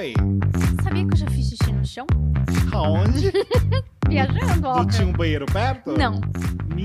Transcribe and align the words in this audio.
Oi. 0.00 0.14
Sabia 0.82 1.06
que 1.06 1.12
eu 1.12 1.18
já 1.18 1.26
fiz 1.26 1.50
xixi 1.50 1.72
no 1.74 1.84
chão? 1.84 2.06
Aonde? 2.72 3.30
Viajando, 4.08 4.66
óbvio. 4.66 4.96
tinha 4.96 5.06
um 5.06 5.12
banheiro 5.12 5.44
perto? 5.44 5.92
Não. 5.92 6.18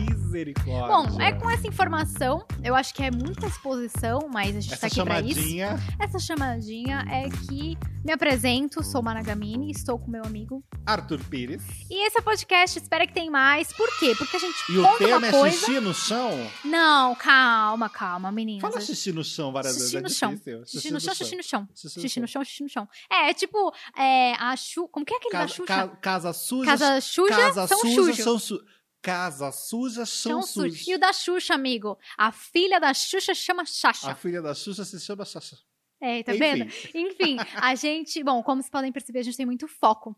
Misericórdia. 0.03 0.87
Bom, 0.87 1.21
é 1.21 1.31
com 1.31 1.49
essa 1.49 1.67
informação, 1.67 2.45
eu 2.63 2.75
acho 2.75 2.93
que 2.93 3.03
é 3.03 3.11
muita 3.11 3.47
exposição, 3.47 4.27
mas 4.31 4.55
a 4.55 4.59
gente 4.59 4.69
tá 4.69 4.75
Essa 4.75 4.87
aqui 4.87 5.03
pra 5.03 5.21
isso. 5.21 5.39
chamadinha. 5.39 5.79
Essa 5.99 6.19
chamadinha 6.19 7.05
é 7.09 7.29
que 7.29 7.77
me 8.03 8.11
apresento, 8.11 8.83
sou 8.83 9.01
Managamini, 9.01 9.71
estou 9.71 9.97
com 9.97 10.11
meu 10.11 10.23
amigo. 10.23 10.63
Arthur 10.85 11.19
Pires. 11.29 11.63
E 11.89 12.05
esse 12.07 12.17
é 12.17 12.21
o 12.21 12.23
podcast, 12.23 12.77
espera 12.77 13.07
que 13.07 13.13
tem 13.13 13.29
mais. 13.29 13.71
Por 13.73 13.87
quê? 13.99 14.13
Porque 14.17 14.35
a 14.35 14.39
gente 14.39 14.55
E 14.71 14.77
o 14.77 14.83
conta 14.83 14.97
tema 14.97 15.17
uma 15.17 15.47
é 15.47 15.51
xixi 15.51 15.79
no 15.79 15.93
chão? 15.93 16.31
Não, 16.63 17.15
calma, 17.15 17.89
calma, 17.89 18.31
meninas. 18.31 18.61
Fala 18.61 18.79
xixi 18.81 19.11
no 19.11 19.23
chão 19.23 19.51
várias 19.51 19.73
Xixi 19.73 19.99
vezes. 19.99 20.01
no 20.01 20.07
é 20.07 20.09
chão. 20.09 20.29
difícil. 20.35 20.65
Xixi 20.65 20.91
no 20.91 20.99
chão, 20.99 21.15
xixi 21.15 21.35
no 21.35 21.43
chão. 21.43 21.67
Xixi 21.73 21.95
no 21.97 22.01
Xixi 22.03 22.19
no 22.19 22.27
chão. 22.27 22.43
xixi 22.43 22.63
no 22.63 22.69
chão. 22.69 22.87
É, 23.11 23.29
é 23.29 23.33
tipo, 23.33 23.73
é, 23.97 24.33
a 24.35 24.55
Xuxa. 24.55 24.87
Como 24.91 25.05
que 25.05 25.13
é 25.13 25.17
aquele 25.17 25.31
da 25.31 25.39
Casa, 25.39 25.53
Xuxa? 25.53 25.65
ca- 25.65 25.87
casa 25.97 26.33
suja. 26.33 26.65
Casa 26.71 27.01
suja, 27.01 27.35
casa 27.35 27.67
são 27.67 27.79
suja, 27.79 28.23
são 28.23 28.37
su... 28.39 28.59
Casa 29.05 29.51
suja, 29.51 30.03
são 30.05 30.41
Chão 30.41 30.41
sujo. 30.41 30.89
E 30.89 30.95
o 30.95 30.99
da 30.99 31.13
Xuxa, 31.13 31.53
amigo? 31.53 31.95
A 32.17 32.31
filha 32.31 32.79
da 32.79 32.91
Xuxa 32.91 33.35
chama 33.35 33.63
Xaxa. 33.63 34.11
A 34.11 34.15
filha 34.15 34.41
da 34.41 34.55
Xuxa 34.55 34.83
se 34.83 34.99
chama 34.99 35.23
Xaxa. 35.23 35.57
É, 36.01 36.23
tá 36.23 36.35
Enfim. 36.35 36.39
vendo? 36.39 36.71
Enfim, 36.93 37.37
a 37.55 37.73
gente, 37.75 38.23
bom, 38.23 38.43
como 38.43 38.61
vocês 38.61 38.69
podem 38.69 38.91
perceber, 38.91 39.19
a 39.19 39.23
gente 39.23 39.37
tem 39.37 39.45
muito 39.45 39.67
foco. 39.67 40.15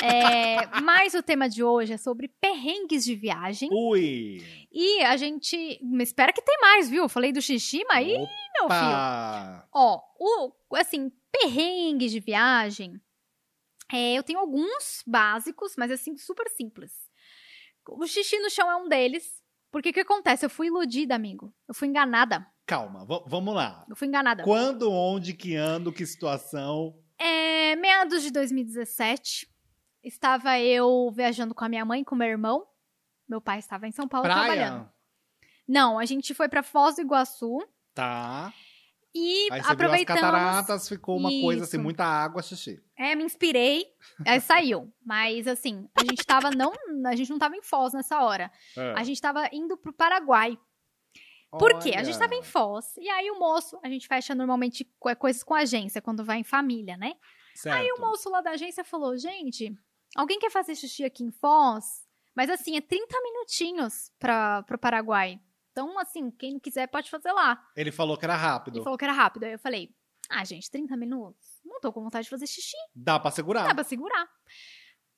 É, 0.00 0.80
mas 0.80 1.14
o 1.14 1.22
tema 1.22 1.48
de 1.48 1.62
hoje 1.62 1.92
é 1.92 1.96
sobre 1.96 2.28
perrengues 2.40 3.04
de 3.04 3.14
viagem. 3.14 3.68
Ui. 3.72 4.42
E 4.72 5.02
a 5.02 5.16
gente. 5.16 5.80
Espera 6.00 6.32
que 6.32 6.40
tem 6.40 6.58
mais, 6.60 6.88
viu? 6.88 7.02
Eu 7.02 7.08
falei 7.08 7.32
do 7.32 7.42
xixi, 7.42 7.84
mas 7.88 8.06
aí, 8.06 8.16
meu 8.18 8.68
filho. 8.68 9.68
Ó, 9.74 10.00
o, 10.18 10.76
assim, 10.76 11.10
perrengues 11.30 12.12
de 12.12 12.20
viagem. 12.20 13.00
é, 13.92 14.14
eu 14.14 14.22
tenho 14.22 14.38
alguns 14.38 15.02
básicos, 15.06 15.74
mas 15.76 15.90
assim, 15.90 16.16
super 16.16 16.48
simples. 16.48 17.07
O 17.88 18.06
xixi 18.06 18.38
no 18.38 18.50
chão 18.50 18.70
é 18.70 18.76
um 18.76 18.88
deles. 18.88 19.42
Porque 19.70 19.90
o 19.90 19.92
que 19.92 20.00
acontece? 20.00 20.46
Eu 20.46 20.50
fui 20.50 20.68
iludida, 20.68 21.14
amigo. 21.14 21.52
Eu 21.66 21.74
fui 21.74 21.88
enganada. 21.88 22.46
Calma, 22.66 23.04
vamos 23.26 23.54
lá. 23.54 23.84
Eu 23.88 23.96
fui 23.96 24.08
enganada. 24.08 24.42
Quando, 24.42 24.90
onde, 24.90 25.34
que 25.34 25.54
ano, 25.54 25.92
que 25.92 26.04
situação? 26.06 26.98
É, 27.18 27.76
meados 27.76 28.22
de 28.22 28.30
2017, 28.30 29.48
estava 30.02 30.58
eu 30.58 31.10
viajando 31.10 31.54
com 31.54 31.64
a 31.64 31.68
minha 31.68 31.84
mãe 31.84 32.00
e 32.00 32.04
com 32.04 32.14
meu 32.14 32.28
irmão. 32.28 32.66
Meu 33.28 33.40
pai 33.40 33.58
estava 33.58 33.86
em 33.86 33.92
São 33.92 34.08
Paulo 34.08 34.26
trabalhando. 34.26 34.84
Praia? 34.84 34.92
Não, 35.66 35.98
a 35.98 36.04
gente 36.04 36.32
foi 36.32 36.48
para 36.48 36.62
Foz 36.62 36.96
do 36.96 37.02
Iguaçu 37.02 37.58
Tá. 37.94 38.52
E 39.18 39.42
Aí 39.44 39.48
você 39.48 39.54
viu 39.54 39.60
as 39.60 39.70
aproveitamos. 39.70 40.20
cataratas, 40.22 40.88
ficou 40.88 41.16
uma 41.18 41.30
coisa 41.42 41.64
assim, 41.64 41.76
Isso. 41.76 41.84
muita 41.84 42.04
água, 42.04 42.42
xixi. 42.42 42.82
É, 42.96 43.14
me 43.14 43.24
inspirei, 43.24 43.86
aí 44.26 44.40
saiu. 44.40 44.92
Mas 45.04 45.46
assim, 45.46 45.88
a 45.94 46.02
gente 46.04 46.24
tava 46.24 46.50
não, 46.50 46.72
a 47.06 47.16
gente 47.16 47.30
não 47.30 47.38
tava 47.38 47.56
em 47.56 47.62
Foz 47.62 47.92
nessa 47.92 48.22
hora. 48.22 48.50
A 48.96 49.02
gente 49.04 49.20
tava 49.20 49.48
indo 49.52 49.76
pro 49.76 49.92
Paraguai. 49.92 50.58
Por 51.50 51.78
quê? 51.78 51.94
A 51.96 52.02
gente 52.04 52.18
tava 52.18 52.34
em 52.34 52.42
Foz 52.42 52.94
e 52.98 53.08
aí 53.08 53.30
o 53.30 53.38
moço, 53.38 53.78
a 53.82 53.88
gente 53.88 54.06
fecha 54.06 54.34
normalmente 54.34 54.84
co- 54.98 55.14
coisas 55.16 55.42
com 55.42 55.54
agência 55.54 56.00
quando 56.02 56.22
vai 56.24 56.38
em 56.38 56.44
família, 56.44 56.96
né? 56.96 57.14
Certo. 57.54 57.74
Aí 57.76 57.90
o 57.92 58.00
moço 58.00 58.28
lá 58.30 58.40
da 58.42 58.50
agência 58.50 58.84
falou: 58.84 59.16
gente, 59.16 59.72
alguém 60.14 60.38
quer 60.38 60.50
fazer 60.50 60.74
xixi 60.74 61.04
aqui 61.04 61.24
em 61.24 61.30
Foz? 61.30 62.06
Mas 62.36 62.50
assim, 62.50 62.76
é 62.76 62.80
30 62.80 63.20
minutinhos 63.22 64.12
pra, 64.18 64.62
pro 64.64 64.78
Paraguai. 64.78 65.40
Então, 65.78 65.96
assim, 66.00 66.28
quem 66.32 66.54
não 66.54 66.60
quiser 66.60 66.88
pode 66.88 67.08
fazer 67.08 67.30
lá. 67.30 67.64
Ele 67.76 67.92
falou 67.92 68.16
que 68.18 68.24
era 68.24 68.34
rápido. 68.34 68.78
Ele 68.78 68.82
falou 68.82 68.98
que 68.98 69.04
era 69.04 69.12
rápido. 69.12 69.44
Aí 69.44 69.52
eu 69.52 69.58
falei: 69.60 69.94
ah, 70.28 70.44
gente, 70.44 70.68
30 70.68 70.96
minutos? 70.96 71.60
Não 71.64 71.80
tô 71.80 71.92
com 71.92 72.02
vontade 72.02 72.24
de 72.24 72.30
fazer 72.30 72.48
xixi, 72.48 72.76
Dá 72.92 73.20
pra 73.20 73.30
segurar. 73.30 73.64
dá 73.68 73.74
pra 73.76 73.84
segurar. 73.84 74.28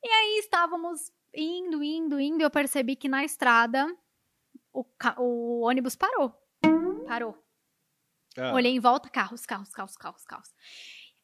E 0.04 0.08
aí 0.08 0.38
estávamos 0.40 1.10
indo, 1.34 1.82
indo, 1.82 2.20
indo, 2.20 2.42
e 2.42 2.44
eu 2.44 2.50
percebi 2.50 2.94
que 2.94 3.08
na 3.08 3.24
estrada 3.24 3.86
o, 4.70 4.84
o 5.16 5.60
ônibus 5.66 5.96
parou. 5.96 6.34
Parou. 7.06 7.42
Ah. 8.36 8.52
Olhei 8.52 8.72
em 8.72 8.80
volta, 8.80 9.08
carros, 9.08 9.46
carros, 9.46 9.70
carros, 9.70 9.96
carros, 9.96 10.24
carros. 10.24 10.48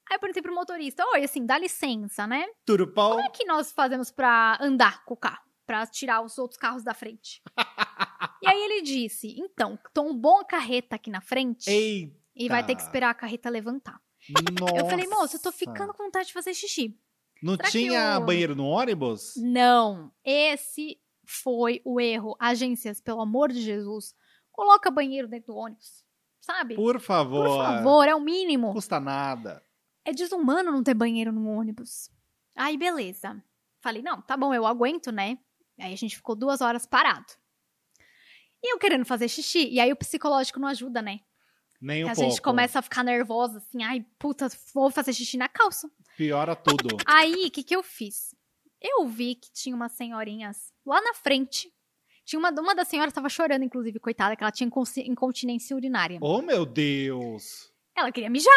Aí 0.09 0.17
eu 0.17 0.21
perguntei 0.21 0.43
pro 0.43 0.55
motorista: 0.55 1.05
oi, 1.09 1.25
assim, 1.25 1.45
dá 1.45 1.59
licença, 1.59 2.27
né? 2.27 2.47
Tudo 2.65 2.87
bom? 2.87 3.11
Como 3.11 3.21
é 3.21 3.29
que 3.29 3.45
nós 3.45 3.71
fazemos 3.71 4.11
pra 4.11 4.57
andar 4.63 5.05
com 5.05 5.13
o 5.13 5.17
carro? 5.19 5.45
Pra 5.67 5.85
tirar 5.87 6.23
os 6.23 6.39
outros 6.39 6.59
carros 6.59 6.83
da 6.83 6.95
frente? 6.95 7.43
e 8.43 8.49
aí 8.49 8.59
ele 8.65 8.83
disse: 8.83 9.35
então, 9.39 9.79
tombou 9.93 10.41
a 10.41 10.45
carreta 10.45 10.97
aqui 10.97 11.11
na 11.11 11.21
frente 11.21 11.71
Eita. 11.71 12.17
e 12.35 12.49
vai 12.49 12.65
ter 12.65 12.75
que 12.75 12.83
esperar 12.83 13.11
a 13.11 13.15
carreta 13.15 13.49
levantar. 13.51 14.01
Nossa. 14.61 14.77
Eu 14.77 14.87
falei, 14.87 15.07
moço, 15.07 15.37
eu 15.37 15.41
tô 15.43 15.53
ficando 15.53 15.93
com 15.95 16.05
vontade 16.05 16.29
de 16.29 16.33
fazer 16.33 16.53
xixi. 16.55 16.99
Não 17.43 17.55
Será 17.57 17.71
tinha 17.71 18.19
o- 18.19 18.25
banheiro 18.25 18.57
no 18.57 18.65
ônibus? 18.67 19.35
Não, 19.37 20.11
esse 20.25 20.99
foi 21.25 21.81
o 21.85 22.01
erro. 22.01 22.35
Agências, 22.41 23.01
pelo 23.01 23.21
amor 23.21 23.53
de 23.53 23.61
Jesus, 23.61 24.15
coloca 24.51 24.91
banheiro 24.91 25.29
dentro 25.29 25.53
do 25.53 25.57
ônibus. 25.59 26.05
Sabe? 26.41 26.75
Por 26.77 27.01
favor. 27.01 27.47
Por 27.47 27.57
favor, 27.59 28.09
é 28.09 28.15
o 28.15 28.21
mínimo. 28.21 28.69
Não 28.69 28.75
custa 28.75 28.99
nada. 29.01 29.63
É 30.05 30.13
desumano 30.13 30.71
não 30.71 30.83
ter 30.83 30.95
banheiro 30.95 31.33
no 31.33 31.49
ônibus. 31.51 32.09
Aí, 32.55 32.77
beleza. 32.77 33.43
Falei, 33.81 34.01
não, 34.03 34.23
tá 34.23 34.37
bom, 34.37 34.55
eu 34.55 34.65
aguento, 34.67 35.11
né? 35.13 35.39
Aí 35.79 35.93
a 35.93 35.97
gente 35.97 36.17
ficou 36.17 36.35
duas 36.35 36.61
horas 36.61 36.87
parado. 36.87 37.27
E 38.63 38.73
eu 38.73 38.79
querendo 38.79 39.05
fazer 39.05 39.29
xixi. 39.29 39.69
E 39.69 39.79
aí 39.81 39.93
o 39.93 39.97
psicológico 39.97 40.59
não 40.59 40.69
ajuda, 40.69 41.01
né? 41.03 41.21
Nem 41.81 42.05
um 42.05 42.09
a 42.09 42.15
pouco. 42.15 42.31
gente 42.31 42.41
começa 42.43 42.79
a 42.79 42.83
ficar 42.83 43.05
nervosa, 43.05 43.59
assim, 43.59 43.83
ai, 43.83 44.05
puta, 44.19 44.49
vou 44.75 44.91
fazer 44.91 45.13
xixi 45.13 45.37
na 45.37 45.49
calça. 45.49 45.91
Piora 46.17 46.57
tudo. 46.57 46.97
Aí, 47.07 47.47
o 47.47 47.51
que, 47.51 47.63
que 47.63 47.77
eu 47.77 47.83
fiz? 47.83 48.35
Eu 48.81 49.07
vi 49.07 49.35
que 49.35 49.53
tinha 49.53 49.77
umas 49.77 49.93
senhorinhas 49.93 50.73
lá 50.87 51.01
na 51.03 51.13
frente. 51.13 51.71
Tinha 52.25 52.39
uma, 52.39 52.51
uma 52.51 52.75
das 52.75 52.89
senhoras 52.89 53.13
tava 53.13 53.29
chorando, 53.29 53.63
inclusive, 53.63 54.01
coitada, 54.01 54.35
que 54.35 54.43
ela 54.43 54.51
tinha 54.51 54.69
incontinência 55.05 55.77
urinária. 55.77 56.19
oh, 56.23 56.41
meu 56.41 56.65
Deus. 56.65 57.71
Ela 57.95 58.11
queria 58.11 58.29
mijar, 58.31 58.53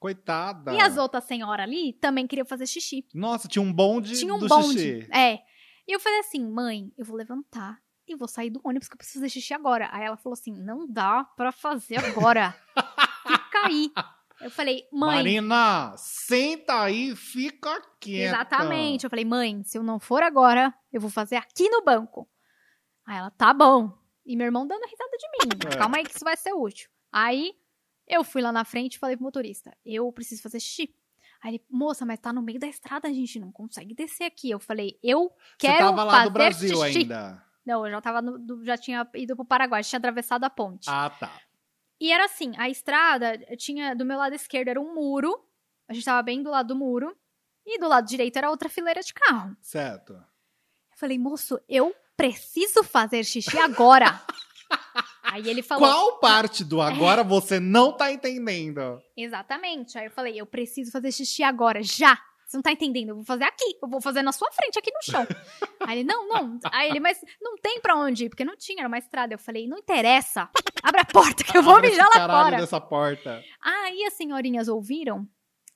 Coitada. 0.00 0.74
e 0.74 0.80
as 0.80 0.96
outras 0.96 1.24
senhoras 1.24 1.64
ali 1.64 1.92
também 1.94 2.26
queriam 2.26 2.44
fazer 2.44 2.66
xixi. 2.66 3.06
Nossa, 3.14 3.46
tinha 3.48 3.62
um 3.62 3.72
bonde 3.72 4.18
Tinha 4.18 4.34
um 4.34 4.38
do 4.38 4.48
bonde. 4.48 4.78
xixi. 4.78 5.08
É. 5.12 5.38
E 5.86 5.92
eu 5.94 6.00
falei 6.00 6.18
assim, 6.20 6.44
mãe, 6.44 6.92
eu 6.98 7.04
vou 7.04 7.16
levantar 7.16 7.78
e 8.12 8.16
vou 8.16 8.28
sair 8.28 8.50
do 8.50 8.60
ônibus 8.64 8.88
que 8.88 8.94
eu 8.94 8.98
preciso 8.98 9.20
fazer 9.20 9.30
xixi 9.30 9.54
agora. 9.54 9.88
Aí 9.92 10.04
ela 10.04 10.16
falou 10.16 10.34
assim, 10.34 10.52
não 10.52 10.86
dá 10.86 11.24
pra 11.36 11.50
fazer 11.52 11.98
agora. 12.04 12.54
Fica 13.26 13.66
aí. 13.66 13.92
Eu 14.40 14.50
falei, 14.50 14.88
mãe. 14.92 15.16
Marina, 15.16 15.94
senta 15.96 16.82
aí 16.82 17.10
e 17.10 17.16
fica 17.16 17.80
quieta. 18.00 18.34
Exatamente. 18.34 19.04
Eu 19.04 19.10
falei, 19.10 19.24
mãe, 19.24 19.62
se 19.62 19.78
eu 19.78 19.84
não 19.84 20.00
for 20.00 20.22
agora, 20.22 20.74
eu 20.92 21.00
vou 21.00 21.10
fazer 21.10 21.36
aqui 21.36 21.68
no 21.68 21.84
banco. 21.84 22.28
Aí 23.06 23.18
ela, 23.18 23.30
tá 23.30 23.54
bom. 23.54 23.96
E 24.26 24.36
meu 24.36 24.46
irmão 24.46 24.66
dando 24.66 24.84
risada 24.84 25.16
de 25.16 25.28
mim. 25.30 25.72
É. 25.72 25.76
Calma 25.76 25.98
aí 25.98 26.04
que 26.04 26.10
isso 26.14 26.24
vai 26.24 26.36
ser 26.36 26.52
útil. 26.52 26.88
Aí 27.12 27.52
eu 28.08 28.24
fui 28.24 28.42
lá 28.42 28.50
na 28.50 28.64
frente 28.64 28.94
e 28.94 28.98
falei 28.98 29.16
pro 29.16 29.24
motorista, 29.24 29.72
eu 29.84 30.10
preciso 30.12 30.42
fazer 30.42 30.58
xixi. 30.60 30.92
Aí 31.42 31.54
ele, 31.54 31.64
moça, 31.68 32.06
mas 32.06 32.20
tá 32.20 32.32
no 32.32 32.40
meio 32.42 32.58
da 32.60 32.68
estrada, 32.68 33.08
a 33.08 33.12
gente 33.12 33.38
não 33.40 33.50
consegue 33.50 33.94
descer 33.94 34.24
aqui. 34.24 34.50
Eu 34.50 34.60
falei, 34.60 34.98
eu 35.02 35.30
Você 35.58 35.66
quero 35.66 35.86
tava 35.86 36.04
lá 36.04 36.12
fazer 36.12 36.24
do 36.24 36.30
Brasil 36.32 36.76
xixi. 36.84 36.98
ainda. 36.98 37.44
Não, 37.64 37.86
eu 37.86 37.92
já 37.92 38.00
tava 38.00 38.20
no- 38.22 38.64
já 38.64 38.76
tinha 38.76 39.08
ido 39.14 39.36
pro 39.36 39.44
Paraguai, 39.44 39.82
já 39.82 39.90
tinha 39.90 39.98
atravessado 39.98 40.44
a 40.44 40.50
ponte. 40.50 40.88
Ah, 40.90 41.10
tá. 41.10 41.30
E 42.00 42.10
era 42.10 42.24
assim, 42.24 42.52
a 42.58 42.68
estrada 42.68 43.38
tinha 43.56 43.94
do 43.94 44.04
meu 44.04 44.18
lado 44.18 44.34
esquerdo 44.34 44.68
era 44.68 44.80
um 44.80 44.92
muro. 44.94 45.40
A 45.88 45.92
gente 45.94 46.04
tava 46.04 46.22
bem 46.22 46.42
do 46.42 46.50
lado 46.50 46.68
do 46.68 46.76
muro. 46.76 47.16
E 47.64 47.78
do 47.78 47.86
lado 47.86 48.06
direito 48.08 48.36
era 48.36 48.50
outra 48.50 48.68
fileira 48.68 49.00
de 49.02 49.14
carro. 49.14 49.56
Certo. 49.60 50.12
Eu 50.14 50.96
falei, 50.96 51.16
moço, 51.16 51.60
eu 51.68 51.94
preciso 52.16 52.82
fazer 52.82 53.22
xixi 53.24 53.56
agora. 53.58 54.20
Aí 55.22 55.48
ele 55.48 55.62
falou. 55.62 55.88
Qual 55.88 56.18
parte 56.18 56.64
do 56.64 56.80
agora 56.80 57.22
você 57.22 57.60
não 57.60 57.92
tá 57.96 58.10
entendendo? 58.12 59.00
Exatamente. 59.16 59.96
Aí 59.96 60.06
eu 60.06 60.10
falei, 60.10 60.38
eu 60.40 60.44
preciso 60.46 60.90
fazer 60.90 61.12
xixi 61.12 61.42
agora, 61.44 61.82
já. 61.82 62.18
Você 62.52 62.58
não 62.58 62.62
tá 62.62 62.70
entendendo? 62.70 63.08
Eu 63.08 63.14
vou 63.14 63.24
fazer 63.24 63.44
aqui. 63.44 63.78
Eu 63.82 63.88
vou 63.88 63.98
fazer 63.98 64.20
na 64.20 64.30
sua 64.30 64.52
frente, 64.52 64.78
aqui 64.78 64.90
no 64.92 65.02
chão. 65.02 65.26
Aí 65.80 66.00
ele, 66.00 66.04
não, 66.04 66.28
não. 66.28 66.58
Aí 66.70 66.90
ele, 66.90 67.00
mas 67.00 67.18
não 67.40 67.56
tem 67.56 67.80
pra 67.80 67.96
onde 67.96 68.26
ir, 68.26 68.28
porque 68.28 68.44
não 68.44 68.54
tinha, 68.58 68.80
era 68.82 68.88
uma 68.88 68.98
estrada. 68.98 69.32
Eu 69.32 69.38
falei, 69.38 69.66
não 69.66 69.78
interessa. 69.78 70.50
Abre 70.82 71.00
a 71.00 71.04
porta 71.06 71.42
que 71.42 71.56
eu 71.56 71.62
vou 71.62 71.76
Abre 71.76 71.88
mijar 71.88 72.06
lá 72.10 72.28
fora. 72.28 72.58
dessa 72.58 72.78
porta. 72.78 73.42
Aí 73.62 74.04
as 74.04 74.12
senhorinhas 74.12 74.68
ouviram 74.68 75.26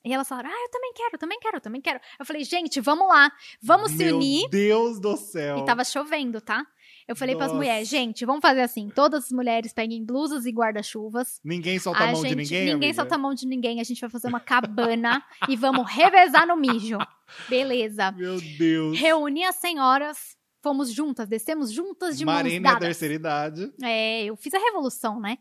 e 0.05 0.13
elas 0.13 0.27
falaram: 0.27 0.51
Ah, 0.51 0.61
eu 0.65 0.69
também 0.69 0.93
quero, 0.93 1.09
eu 1.13 1.19
também 1.19 1.39
quero, 1.39 1.57
eu 1.57 1.61
também 1.61 1.81
quero. 1.81 1.99
Eu 2.19 2.25
falei, 2.25 2.43
gente, 2.43 2.79
vamos 2.79 3.07
lá, 3.07 3.31
vamos 3.59 3.91
se 3.91 4.05
Meu 4.05 4.17
unir. 4.17 4.47
Deus 4.49 4.99
do 4.99 5.17
céu. 5.17 5.57
E 5.57 5.65
tava 5.65 5.83
chovendo, 5.83 6.39
tá? 6.39 6.63
Eu 7.07 7.15
falei 7.15 7.35
pras 7.35 7.47
Nossa. 7.47 7.57
mulheres, 7.57 7.87
gente, 7.87 8.25
vamos 8.25 8.41
fazer 8.41 8.61
assim: 8.61 8.89
todas 8.89 9.25
as 9.25 9.31
mulheres 9.31 9.71
peguem 9.71 10.03
blusas 10.03 10.45
e 10.45 10.51
guarda-chuvas. 10.51 11.39
Ninguém 11.43 11.79
solta 11.79 12.03
a, 12.03 12.07
mão 12.07 12.15
gente, 12.17 12.29
de 12.29 12.35
ninguém, 12.35 12.59
Ninguém 12.59 12.73
amiga? 12.89 12.93
solta 12.93 13.15
a 13.15 13.17
mão 13.17 13.33
de 13.33 13.47
ninguém. 13.47 13.79
A 13.79 13.83
gente 13.83 14.01
vai 14.01 14.09
fazer 14.09 14.27
uma 14.27 14.39
cabana 14.41 15.23
e 15.47 15.55
vamos 15.55 15.89
revezar 15.89 16.45
no 16.45 16.57
mijo. 16.57 16.97
Beleza. 17.49 18.11
Meu 18.11 18.39
Deus. 18.57 18.99
Reuni 18.99 19.43
as 19.45 19.55
senhoras, 19.55 20.35
fomos 20.61 20.91
juntas, 20.91 21.27
descemos 21.29 21.71
juntas 21.71 22.17
de 22.17 22.25
Marina 22.25 22.49
mãos 22.49 22.53
é 22.53 22.57
a 22.57 22.73
dadas. 22.73 22.87
terceira 22.87 23.13
idade. 23.13 23.73
É, 23.81 24.25
eu 24.25 24.35
fiz 24.35 24.53
a 24.53 24.59
revolução, 24.59 25.19
né? 25.19 25.37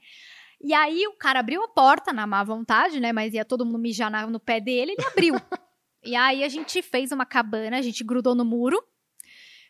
E 0.62 0.72
aí 0.72 1.06
o 1.08 1.12
cara 1.16 1.40
abriu 1.40 1.62
a 1.64 1.68
porta 1.68 2.12
na 2.12 2.26
má 2.26 2.42
vontade, 2.44 3.00
né? 3.00 3.12
Mas 3.12 3.34
ia 3.34 3.44
todo 3.44 3.66
mundo 3.66 3.78
mijar 3.78 4.10
na- 4.10 4.26
no 4.26 4.38
pé 4.40 4.60
dele, 4.60 4.92
ele 4.92 5.04
abriu. 5.06 5.34
E 6.04 6.14
aí 6.14 6.44
a 6.44 6.48
gente 6.48 6.80
fez 6.82 7.10
uma 7.10 7.26
cabana, 7.26 7.78
a 7.78 7.82
gente 7.82 8.04
grudou 8.04 8.32
no 8.32 8.44
muro. 8.44 8.80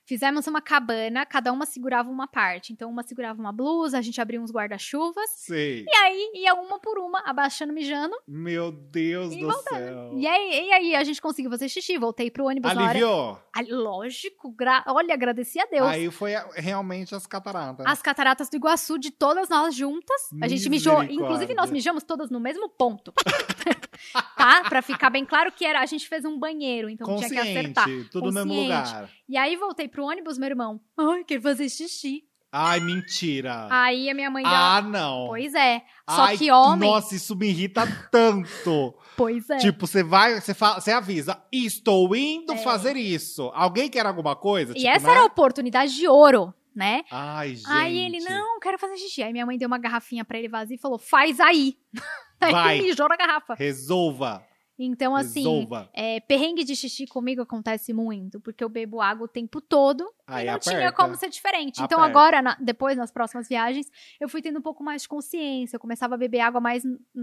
Fizemos 0.06 0.46
uma 0.46 0.60
cabana, 0.62 1.26
cada 1.26 1.52
uma 1.52 1.66
segurava 1.66 2.08
uma 2.08 2.28
parte. 2.28 2.72
Então, 2.72 2.88
uma 2.88 3.02
segurava 3.02 3.40
uma 3.40 3.52
blusa, 3.52 3.98
a 3.98 4.00
gente 4.02 4.20
abria 4.20 4.40
uns 4.40 4.52
guarda-chuvas. 4.52 5.28
Sei. 5.30 5.84
E 5.86 5.96
aí, 5.96 6.30
ia 6.36 6.54
uma 6.54 6.78
por 6.78 6.96
uma, 6.98 7.20
abaixando, 7.26 7.72
mijando. 7.72 8.14
Meu 8.26 8.70
Deus 8.70 9.34
do 9.34 9.40
voltando. 9.46 9.64
céu. 9.68 10.12
E 10.16 10.26
aí, 10.26 10.68
e 10.68 10.72
aí, 10.72 10.94
a 10.96 11.02
gente 11.02 11.20
conseguiu 11.20 11.50
fazer 11.50 11.68
xixi. 11.68 11.98
Voltei 11.98 12.30
pro 12.30 12.46
ônibus 12.46 12.72
na 12.72 12.80
hora. 12.82 12.90
Aliviou. 12.90 13.38
Ah, 13.52 13.60
Lógico, 13.68 14.50
gra- 14.52 14.84
olha, 14.86 15.12
agradeci 15.14 15.58
a 15.58 15.66
Deus. 15.66 15.88
Aí 15.88 16.10
foi 16.10 16.32
realmente 16.54 17.14
as 17.14 17.26
cataratas. 17.26 17.84
As 17.86 18.00
cataratas 18.00 18.48
do 18.48 18.56
Iguaçu, 18.56 18.98
de 18.98 19.10
todas 19.10 19.48
nós 19.48 19.74
juntas. 19.74 20.28
A 20.40 20.46
gente 20.46 20.68
mijou, 20.68 21.02
inclusive 21.02 21.52
nós 21.54 21.70
mijamos 21.70 22.04
todas 22.04 22.30
no 22.30 22.38
mesmo 22.38 22.68
ponto. 22.68 23.12
tá? 24.36 24.64
Pra 24.68 24.82
ficar 24.82 25.10
bem 25.10 25.24
claro 25.24 25.50
que 25.52 25.64
era, 25.64 25.80
a 25.80 25.86
gente 25.86 26.08
fez 26.08 26.24
um 26.24 26.38
banheiro, 26.38 26.88
então 26.88 27.16
tinha 27.16 27.28
que 27.28 27.38
acertar. 27.38 27.84
Consciente, 27.84 28.10
tudo 28.10 28.26
no 28.26 28.32
mesmo 28.32 28.52
Consciente. 28.54 28.88
lugar. 28.88 29.10
E 29.28 29.36
aí 29.36 29.56
voltei 29.56 29.88
pro 29.88 30.04
ônibus, 30.04 30.38
meu 30.38 30.48
irmão. 30.48 30.80
Ai, 30.98 31.24
quero 31.24 31.42
fazer 31.42 31.68
xixi. 31.68 32.24
Ai, 32.52 32.80
mentira. 32.80 33.66
Aí 33.70 34.08
a 34.08 34.14
minha 34.14 34.30
mãe 34.30 34.42
deu. 34.42 34.52
Ah, 34.52 34.80
não. 34.80 35.26
Pois 35.26 35.52
é. 35.54 35.82
Só 36.08 36.22
Ai, 36.22 36.38
que 36.38 36.50
homem. 36.50 36.88
Nossa, 36.88 37.14
isso 37.14 37.36
me 37.36 37.48
irrita 37.48 37.86
tanto. 38.10 38.94
Pois 39.16 39.48
é. 39.48 39.56
Tipo, 39.56 39.86
você 39.86 40.02
vai, 40.02 40.38
você 40.38 40.52
fala, 40.52 40.78
você 40.78 40.92
avisa, 40.92 41.42
estou 41.50 42.14
indo 42.14 42.52
É. 42.52 42.56
fazer 42.58 42.98
isso. 42.98 43.50
Alguém 43.54 43.88
quer 43.88 44.04
alguma 44.04 44.36
coisa? 44.36 44.72
e 44.72 44.74
Tipo, 44.74 44.88
essa 44.90 45.06
né? 45.06 45.12
era 45.12 45.22
a 45.22 45.24
oportunidade 45.24 45.94
de 45.94 46.06
ouro, 46.06 46.52
né? 46.74 47.02
Ai, 47.10 47.54
gente. 47.56 47.66
Aí 47.70 47.96
ele, 47.98 48.18
não, 48.20 48.60
quero 48.60 48.78
fazer 48.78 48.98
xixi. 48.98 49.22
Aí 49.22 49.32
minha 49.32 49.46
mãe 49.46 49.56
deu 49.56 49.68
uma 49.68 49.78
garrafinha 49.78 50.22
pra 50.22 50.38
ele 50.38 50.48
vazia 50.50 50.76
e 50.76 50.78
falou, 50.78 50.98
faz 50.98 51.40
aí. 51.40 51.78
Aí 52.40 52.52
Vai. 52.52 52.78
ele 52.78 52.88
mijou 52.88 53.08
na 53.08 53.16
garrafa. 53.16 53.54
Resolva. 53.54 54.44
Então, 54.78 55.16
assim, 55.16 55.40
resolva. 55.40 55.88
é, 55.94 56.20
perrengue 56.20 56.62
de 56.62 56.76
xixi 56.76 57.06
comigo 57.06 57.40
acontece 57.40 57.94
muito, 57.94 58.38
porque 58.40 58.62
eu 58.62 58.68
bebo 58.68 59.00
água 59.00 59.24
o 59.24 59.28
tempo 59.28 59.58
todo 59.58 60.06
Aí 60.26 60.44
e 60.44 60.46
não 60.48 60.56
aperta. 60.56 60.78
tinha 60.78 60.92
como 60.92 61.14
ser 61.16 61.30
diferente. 61.30 61.80
Então, 61.82 61.98
Aperta. 61.98 62.18
agora, 62.18 62.42
na- 62.42 62.56
depois, 62.60 62.94
nas 62.98 63.10
próximas 63.10 63.48
viagens, 63.48 63.86
eu 64.20 64.28
fui 64.28 64.42
tendo 64.42 64.58
um 64.58 64.62
pouco 64.62 64.84
mais 64.84 65.00
de 65.02 65.08
consciência. 65.08 65.76
Eu 65.76 65.80
começava 65.80 66.14
a 66.14 66.18
beber 66.18 66.40
água 66.40 66.60
mais 66.60 66.82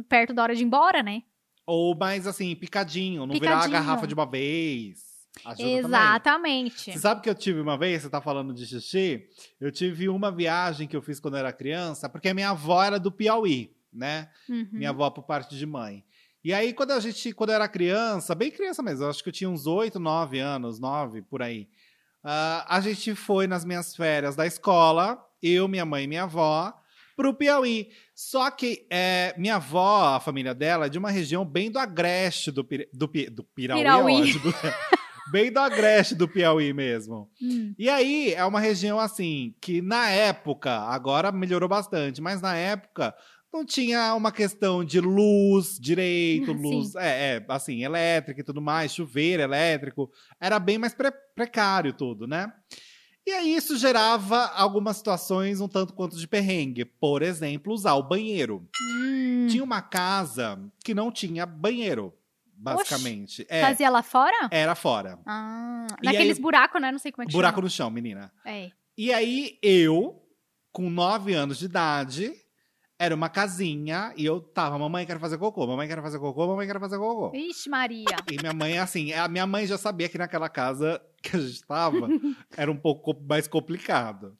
perto 0.10 0.34
da 0.34 0.42
hora 0.42 0.56
de 0.56 0.64
ir 0.64 0.66
embora, 0.66 1.04
né? 1.04 1.22
Ou 1.66 1.96
mais 1.96 2.26
assim, 2.26 2.56
picadinho, 2.56 3.26
não 3.28 3.34
virar 3.36 3.52
a 3.52 3.56
Picadinho. 3.58 3.72
garrafa 3.80 4.08
de 4.08 4.14
uma 4.16 4.26
vez. 4.26 5.14
Ajuda 5.46 5.58
também. 5.64 5.78
Exatamente. 5.78 6.92
Você 6.92 7.00
sabe 7.00 7.22
que 7.22 7.30
eu 7.30 7.36
tive 7.36 7.60
uma 7.62 7.78
vez, 7.78 8.02
você 8.02 8.10
tá 8.10 8.20
falando 8.20 8.52
de 8.54 8.66
xixi? 8.66 9.28
Eu 9.62 9.72
tive 9.72 10.10
uma 10.10 10.32
viagem 10.32 10.88
que 10.88 10.96
eu 10.96 11.02
fiz 11.04 11.20
quando 11.20 11.36
eu 11.36 11.40
era 11.40 11.54
criança, 11.54 12.10
porque 12.10 12.30
a 12.30 12.34
minha 12.34 12.50
avó 12.50 12.82
era 12.84 13.00
do 13.00 13.12
Piauí, 13.12 13.72
né? 13.94 14.30
Uhum. 14.50 14.68
Minha 14.72 14.90
avó 14.90 15.10
por 15.10 15.24
parte 15.24 15.56
de 15.58 15.66
mãe. 15.66 16.04
E 16.44 16.54
aí, 16.54 16.74
quando 16.74 16.92
a 16.92 17.00
gente, 17.00 17.32
quando 17.34 17.52
eu 17.52 17.56
era 17.56 17.68
criança, 17.68 18.36
bem 18.36 18.52
criança 18.52 18.84
mesmo, 18.84 19.06
acho 19.08 19.24
que 19.24 19.30
eu 19.30 19.34
tinha 19.34 19.50
uns 19.50 19.66
8, 19.66 20.00
9 20.00 20.40
anos, 20.40 20.80
9, 20.80 21.22
por 21.22 21.42
aí. 21.42 21.68
ah, 22.24 22.66
a 22.68 22.80
gente 22.82 23.16
foi 23.16 23.48
nas 23.48 23.64
minhas 23.64 23.96
férias 23.96 24.36
da 24.36 24.46
escola, 24.46 25.18
eu, 25.42 25.68
minha 25.68 25.86
mãe 25.86 26.04
e 26.04 26.08
minha 26.08 26.24
avó, 26.24 26.74
pro 27.16 27.34
Piauí. 27.34 27.90
Só 28.16 28.50
que 28.52 28.86
é, 28.90 29.34
minha 29.38 29.56
avó, 29.56 30.16
a 30.16 30.20
família 30.20 30.54
dela, 30.54 30.88
é 30.88 30.90
de 30.90 30.98
uma 30.98 31.12
região 31.12 31.46
bem 31.46 31.72
do 31.72 31.80
agreste 31.80 32.52
do, 32.52 32.64
Pira- 32.64 32.88
do, 32.94 33.08
Pi- 33.08 33.30
do 33.30 33.44
Pirauí. 33.44 33.80
é 33.82 33.84
Pirauí. 33.84 34.22
ótimo. 34.22 34.54
bem 35.32 35.52
do 35.52 35.60
agreste 35.60 36.14
do 36.16 36.28
Piauí 36.28 36.74
mesmo. 36.74 37.30
Hum. 37.42 37.74
E 37.80 37.90
aí, 37.90 38.34
é 38.34 38.44
uma 38.46 38.60
região 38.60 39.00
assim, 39.00 39.56
que 39.62 39.82
na 39.82 40.10
época, 40.10 40.72
agora 40.72 41.32
melhorou 41.32 41.70
bastante, 41.70 42.22
mas 42.22 42.42
na 42.42 42.56
época 42.56 43.16
não 43.54 43.64
tinha 43.66 44.14
uma 44.16 44.32
questão 44.32 44.84
de 44.84 45.00
luz 45.00 45.78
direito, 45.80 46.48
Sim. 46.54 46.62
luz, 46.62 46.96
é, 46.96 47.36
é, 47.38 47.46
assim, 47.50 47.84
elétrica 47.84 48.42
e 48.42 48.44
tudo 48.44 48.62
mais, 48.62 48.94
chuveiro 48.94 49.44
elétrico, 49.44 50.12
era 50.42 50.60
bem 50.60 50.78
mais 50.78 50.94
pre- 50.94 51.12
precário 51.36 51.94
tudo, 51.94 52.26
né? 52.28 52.52
E 53.26 53.32
aí 53.32 53.56
isso 53.56 53.78
gerava 53.78 54.48
algumas 54.48 54.98
situações 54.98 55.62
um 55.62 55.68
tanto 55.68 55.94
quanto 55.94 56.18
de 56.18 56.28
perrengue. 56.28 56.84
Por 56.84 57.22
exemplo, 57.22 57.72
usar 57.72 57.94
o 57.94 58.04
banheiro. 58.04 58.68
Hum. 58.82 59.48
Tinha 59.50 59.64
uma 59.64 59.82
casa 59.82 60.60
que 60.84 60.94
não 60.94 61.10
tinha 61.10 61.46
banheiro, 61.46 62.14
basicamente. 62.54 63.46
É, 63.48 63.62
Fazia 63.62 63.90
lá 63.90 64.04
fora? 64.04 64.50
era 64.52 64.76
fora. 64.76 65.20
Ah, 65.26 65.88
E 66.02 66.06
naqueles 66.06 66.38
buracos, 66.38 66.82
né? 66.82 66.92
Não 66.92 67.00
sei 67.00 67.12
como 67.14 67.24
é 67.24 67.26
que 67.26 67.32
Buraco 67.32 67.56
chama. 67.58 67.66
no 67.66 67.70
chão, 67.70 67.90
menina. 67.90 68.32
É. 68.46 68.72
E 68.98 69.14
aí, 69.14 69.58
eu, 69.62 70.22
com 70.72 70.90
9 70.90 71.34
anos 71.34 71.60
de 71.60 71.66
idade, 71.66 72.34
era 73.04 73.14
uma 73.14 73.28
casinha 73.28 74.14
e 74.16 74.26
eu 74.26 74.40
tava, 74.40 74.80
mamãe, 74.80 75.06
quero 75.06 75.20
fazer 75.20 75.38
cocô, 75.38 75.68
mamãe, 75.68 75.88
quero 75.88 76.02
fazer 76.02 76.20
cocô, 76.20 76.48
mamãe, 76.48 76.66
quero 76.66 76.80
fazer 76.80 76.98
cocô. 76.98 77.36
Ixi, 77.36 77.70
Maria. 77.70 78.06
E 78.32 78.38
minha 78.40 78.54
mãe, 78.54 78.78
assim, 78.80 79.12
a 79.12 79.28
minha 79.28 79.46
mãe 79.46 79.68
já 79.68 79.78
sabia 79.78 80.08
que 80.08 80.18
naquela 80.18 80.48
casa 80.48 81.02
que 81.22 81.36
a 81.36 81.40
gente 81.40 81.66
tava 81.66 82.08
era 82.56 82.72
um 82.72 82.78
pouco 82.78 83.14
mais 83.28 83.46
complicado. 83.46 84.38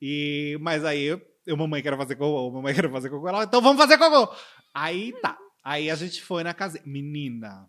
E, 0.00 0.58
mas 0.60 0.84
aí, 0.84 1.16
eu, 1.46 1.56
mamãe, 1.56 1.80
quero 1.80 1.96
fazer 1.96 2.16
cocô, 2.16 2.50
mamãe, 2.50 2.74
quero 2.74 2.90
fazer 2.90 3.08
cocô. 3.08 3.28
Ela, 3.28 3.44
então 3.44 3.62
vamos 3.62 3.80
fazer 3.80 3.96
cocô. 3.96 4.34
Aí 4.74 5.12
tá. 5.22 5.38
Aí 5.62 5.88
a 5.88 5.94
gente 5.94 6.20
foi 6.22 6.42
na 6.42 6.52
casa. 6.52 6.80
Menina, 6.84 7.68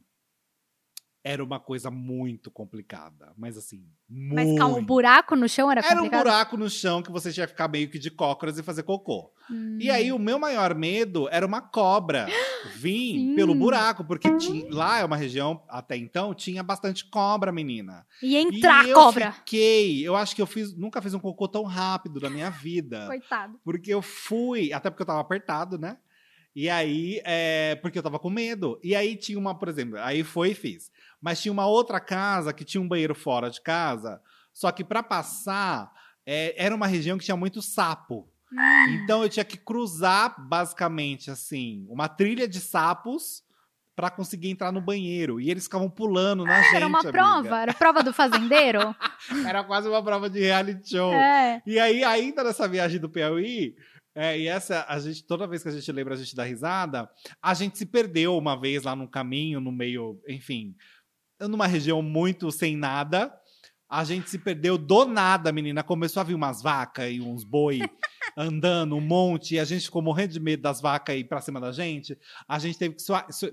era 1.24 1.44
uma 1.44 1.60
coisa 1.60 1.90
muito 1.90 2.52
complicada. 2.52 3.32
Mas 3.38 3.58
assim, 3.58 3.86
muito. 4.10 4.36
Mas 4.36 4.58
calma, 4.58 4.78
o 4.78 4.82
buraco 4.82 5.36
no 5.36 5.48
chão 5.48 5.72
era 5.72 5.80
Era 5.80 5.94
um 5.94 5.96
complicado? 6.04 6.24
buraco 6.24 6.58
no 6.58 6.70
chão 6.70 7.02
que 7.02 7.12
você 7.12 7.32
tinha 7.32 7.46
que 7.46 7.54
ficar 7.54 7.68
meio 7.70 7.90
que 7.90 7.98
de 7.98 8.12
cócoras 8.12 8.58
e 8.58 8.64
fazer 8.64 8.84
cocô. 8.84 9.32
Hum. 9.50 9.78
E 9.80 9.90
aí, 9.90 10.12
o 10.12 10.20
meu 10.20 10.38
maior 10.38 10.76
medo 10.76 11.30
era 11.32 11.46
uma 11.46 11.62
cobra 11.62 12.28
vir 12.76 13.14
Sim. 13.20 13.36
pelo 13.36 13.56
buraco, 13.56 14.04
porque 14.04 14.36
ti- 14.38 14.68
lá 14.72 15.00
é 15.00 15.06
uma 15.06 15.16
região, 15.18 15.64
até 15.70 15.96
então, 15.96 16.34
tinha 16.34 16.62
bastante 16.62 17.06
cobra, 17.06 17.52
menina. 17.52 18.06
Ia 18.22 18.42
entrar 18.42 18.86
e 18.86 18.90
eu 18.90 18.96
cobra. 18.96 19.32
fiquei, 19.32 20.06
eu 20.06 20.16
acho 20.18 20.36
que 20.36 20.42
eu 20.42 20.46
fiz, 20.48 20.76
nunca 20.76 21.02
fiz 21.02 21.14
um 21.14 21.20
cocô 21.20 21.48
tão 21.48 21.64
rápido 21.64 22.20
na 22.20 22.30
minha 22.30 22.50
vida. 22.50 23.06
Coitado. 23.08 23.58
Porque 23.64 23.94
eu 23.94 24.02
fui, 24.02 24.74
até 24.74 24.90
porque 24.90 25.04
eu 25.04 25.08
tava 25.08 25.22
apertado, 25.22 25.78
né? 25.78 25.98
E 26.56 26.70
aí, 26.70 27.20
é, 27.26 27.76
porque 27.82 27.98
eu 27.98 28.04
tava 28.04 28.20
com 28.20 28.30
medo. 28.30 28.80
E 28.84 28.96
aí 28.96 29.16
tinha 29.16 29.40
uma, 29.40 29.58
por 29.58 29.68
exemplo, 29.68 29.98
aí 30.00 30.24
foi 30.24 30.52
e 30.52 30.56
fiz. 30.56 30.92
Mas 31.22 31.42
tinha 31.42 31.52
uma 31.52 31.66
outra 31.66 32.00
casa 32.00 32.54
que 32.54 32.64
tinha 32.64 32.82
um 32.82 32.88
banheiro 32.88 33.16
fora 33.16 33.50
de 33.50 33.62
casa, 33.62 34.22
só 34.54 34.72
que 34.72 34.84
pra 34.84 35.02
passar, 35.02 35.92
é, 36.26 36.54
era 36.64 36.76
uma 36.76 36.88
região 36.88 37.18
que 37.18 37.26
tinha 37.26 37.38
muito 37.38 37.62
sapo. 37.62 38.30
Hum. 38.52 38.90
Então 39.04 39.24
eu 39.24 39.30
tinha 39.30 39.44
que 39.44 39.58
cruzar, 39.58 40.36
basicamente, 40.48 41.32
assim, 41.32 41.86
uma 41.90 42.08
trilha 42.08 42.48
de 42.48 42.60
sapos 42.60 43.44
pra 43.96 44.10
conseguir 44.10 44.50
entrar 44.50 44.72
no 44.72 44.82
banheiro. 44.82 45.40
E 45.40 45.50
eles 45.50 45.64
ficavam 45.64 45.90
pulando 45.90 46.44
na 46.46 46.62
gente. 46.62 46.76
Era 46.76 46.88
uma 46.88 47.00
amiga. 47.00 47.12
prova? 47.12 47.62
Era 47.62 47.74
prova 47.74 48.04
do 48.04 48.14
fazendeiro? 48.14 48.96
Era 49.48 49.64
quase 49.64 49.88
uma 49.88 50.04
prova 50.04 50.30
de 50.30 50.40
reality 50.40 50.90
show. 50.90 51.14
é. 51.14 51.62
E 51.66 51.80
aí, 51.80 52.04
ainda 52.04 52.44
nessa 52.44 52.68
viagem 52.68 53.00
do 53.00 53.10
Piauí, 53.10 53.76
é, 54.16 54.38
e 54.38 54.48
essa, 54.48 54.86
a 54.88 55.00
gente, 55.00 55.24
toda 55.24 55.48
vez 55.48 55.64
que 55.64 55.70
a 55.70 55.72
gente 55.72 55.92
lembra, 55.92 56.14
a 56.14 56.18
gente 56.18 56.36
dá 56.36 56.44
risada, 56.44 57.10
a 57.42 57.54
gente 57.54 57.78
se 57.78 57.86
perdeu 57.86 58.38
uma 58.38 58.60
vez 58.60 58.84
lá 58.84 58.96
no 58.96 59.08
caminho, 59.08 59.60
no 59.60 59.72
meio, 59.72 60.22
enfim, 60.28 60.76
numa 61.40 61.66
região 61.68 62.02
muito 62.02 62.52
sem 62.52 62.78
nada. 62.78 63.34
A 63.90 64.04
gente 64.04 64.30
se 64.30 64.40
perdeu 64.40 64.78
do 64.78 65.06
nada, 65.06 65.52
menina. 65.52 65.84
Começou 65.84 66.22
a 66.22 66.24
vir 66.24 66.34
umas 66.34 66.62
vacas 66.62 67.12
e 67.12 67.22
uns 67.22 67.44
boi 67.44 67.80
andando, 68.38 68.96
um 68.96 69.02
monte, 69.02 69.56
e 69.56 69.60
a 69.60 69.66
gente 69.66 69.86
ficou 69.86 70.02
morrendo 70.02 70.34
de 70.34 70.40
medo 70.40 70.64
das 70.64 70.82
vacas 70.82 71.16
ir 71.16 71.26
pra 71.26 71.42
cima 71.42 71.60
da 71.60 71.72
gente. 71.72 72.18
A 72.48 72.58
gente 72.58 72.78
teve 72.78 72.96
que 72.96 73.02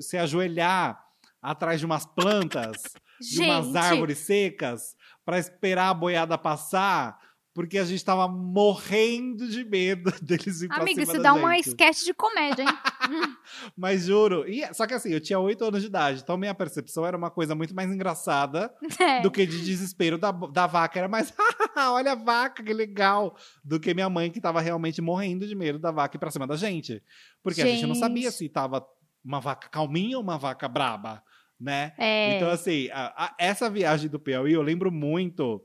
se 0.00 0.16
ajoelhar 0.16 0.98
atrás 1.42 1.80
de 1.80 1.86
umas 1.86 2.06
plantas 2.06 2.82
de 3.20 3.42
umas 3.42 3.74
árvores 3.76 4.18
secas 4.18 4.96
para 5.24 5.38
esperar 5.38 5.90
a 5.90 5.94
boiada 5.94 6.38
passar, 6.38 7.18
porque 7.52 7.78
a 7.78 7.84
gente 7.84 8.04
tava 8.04 8.28
morrendo 8.28 9.48
de 9.48 9.64
medo 9.64 10.12
deles 10.22 10.62
ir 10.62 10.68
pra 10.68 10.78
amiga, 10.78 11.00
cima 11.00 11.12
isso 11.14 11.22
dá 11.22 11.34
uma 11.34 11.54
gente. 11.56 11.68
sketch 11.70 12.04
de 12.04 12.14
comédia, 12.14 12.62
hein? 12.62 12.68
Mas 13.76 14.04
juro. 14.06 14.48
E, 14.48 14.62
só 14.72 14.86
que 14.86 14.94
assim, 14.94 15.10
eu 15.10 15.20
tinha 15.20 15.38
oito 15.38 15.64
anos 15.64 15.80
de 15.80 15.88
idade, 15.88 16.20
então 16.22 16.36
minha 16.36 16.54
percepção 16.54 17.04
era 17.04 17.16
uma 17.16 17.30
coisa 17.30 17.54
muito 17.54 17.74
mais 17.74 17.90
engraçada 17.90 18.72
É. 19.00 19.20
do 19.20 19.30
que 19.30 19.44
de 19.46 19.64
desespero 19.64 20.16
da, 20.18 20.30
da 20.30 20.66
vaca. 20.66 20.98
Era 20.98 21.08
mais, 21.08 21.32
olha 21.76 22.12
a 22.12 22.16
vaca, 22.16 22.62
que 22.62 22.72
legal. 22.72 23.36
Do 23.64 23.80
que 23.80 23.92
minha 23.94 24.08
mãe, 24.08 24.30
que 24.30 24.40
tava 24.40 24.60
realmente 24.60 25.00
morrendo 25.02 25.46
de 25.46 25.54
medo 25.54 25.78
da 25.78 25.90
vaca 25.90 26.16
ir 26.16 26.20
pra 26.20 26.30
cima 26.30 26.46
da 26.46 26.56
gente. 26.56 27.02
Porque 27.42 27.62
a 27.62 27.66
gente 27.66 27.86
não 27.86 27.94
sabia 27.94 28.30
Gente. 28.30 28.34
se 28.38 28.48
tava 28.48 28.86
uma 29.24 29.40
vaca 29.40 29.68
calminha 29.68 30.16
ou 30.16 30.22
uma 30.22 30.38
vaca 30.38 30.68
braba, 30.68 31.22
né? 31.58 31.92
É. 31.98 32.36
Então, 32.36 32.48
assim, 32.50 32.88
a- 32.92 33.12
a- 33.26 33.34
essa 33.38 33.68
viagem 33.68 34.08
do 34.08 34.18
Piauí 34.18 34.52
eu 34.52 34.62
lembro 34.62 34.90
muito, 34.90 35.62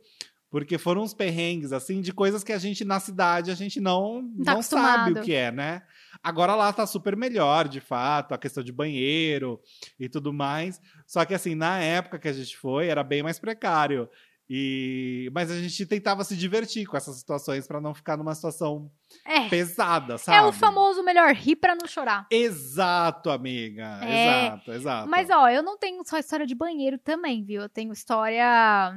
porque 0.56 0.78
foram 0.78 1.02
uns 1.02 1.14
perrengues, 1.14 1.74
assim, 1.74 2.00
de 2.00 2.14
coisas 2.14 2.42
que 2.42 2.54
a 2.54 2.58
gente, 2.58 2.86
na 2.86 2.98
cidade, 2.98 3.52
a 3.52 3.54
gente 3.54 3.82
não, 3.82 4.22
Tá 4.42 4.54
não 4.54 4.62
sabe 4.62 4.86
acostumado. 4.86 5.20
o 5.20 5.22
que 5.22 5.34
é, 5.34 5.52
né? 5.52 5.82
Agora 6.24 6.56
lá 6.56 6.72
tá 6.72 6.88
super 6.88 7.14
melhor, 7.18 7.68
de 7.68 7.82
fato, 7.82 8.34
a 8.34 8.38
questão 8.38 8.64
de 8.64 8.72
banheiro 8.72 9.60
e 10.00 10.08
tudo 10.08 10.32
mais. 10.32 10.82
Só 11.06 11.26
que, 11.26 11.34
assim, 11.34 11.56
na 11.56 11.80
época 11.80 12.18
que 12.18 12.30
a 12.30 12.32
gente 12.32 12.56
foi, 12.56 12.88
era 12.88 13.04
bem 13.04 13.22
mais 13.22 13.38
precário. 13.38 14.10
E, 14.50 15.30
mas 15.34 15.52
a 15.52 15.60
gente 15.60 15.86
tentava 15.86 16.24
se 16.24 16.38
divertir 16.38 16.86
com 16.86 16.96
essas 16.96 17.18
situações 17.18 17.68
para 17.68 17.82
não 17.82 17.94
ficar 17.94 18.16
numa 18.16 18.34
situação 18.34 18.90
é. 19.26 19.50
pesada, 19.50 20.18
sabe? 20.18 20.38
É 20.38 20.42
o 20.42 20.54
famoso 20.54 21.04
melhor 21.04 21.34
rir 21.34 21.58
para 21.58 21.76
não 21.76 21.86
chorar. 21.86 22.28
Exato, 22.32 23.30
amiga. 23.30 24.00
É. 24.04 24.46
Exato, 24.46 24.72
exato. 24.72 25.10
Mas 25.10 25.30
ó, 25.30 25.50
eu 25.50 25.62
não 25.62 25.78
tenho 25.78 26.02
só 26.06 26.18
história 26.18 26.46
de 26.46 26.56
banheiro 26.56 26.98
também, 26.98 27.44
viu? 27.44 27.62
Eu 27.62 27.70
tenho 27.70 27.92
história 27.92 28.96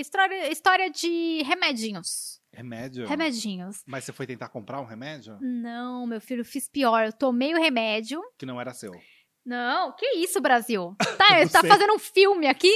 história, 0.00 0.50
história 0.50 0.90
de 0.90 1.42
remedinhos. 1.42 2.40
Remédio? 2.52 3.06
Remedinhos. 3.06 3.82
Mas 3.86 4.04
você 4.04 4.12
foi 4.12 4.26
tentar 4.26 4.48
comprar 4.48 4.80
um 4.80 4.84
remédio? 4.84 5.38
Não, 5.40 6.06
meu 6.06 6.20
filho, 6.20 6.44
fiz 6.44 6.68
pior. 6.68 7.06
Eu 7.06 7.12
tomei 7.12 7.52
o 7.52 7.58
remédio. 7.60 8.20
Que 8.38 8.46
não 8.46 8.60
era 8.60 8.72
seu. 8.72 8.92
Não, 9.44 9.92
que 9.92 10.06
isso, 10.16 10.40
Brasil? 10.40 10.96
Tá, 11.18 11.48
tá 11.48 11.66
fazendo 11.66 11.94
um 11.94 11.98
filme 11.98 12.46
aqui? 12.46 12.72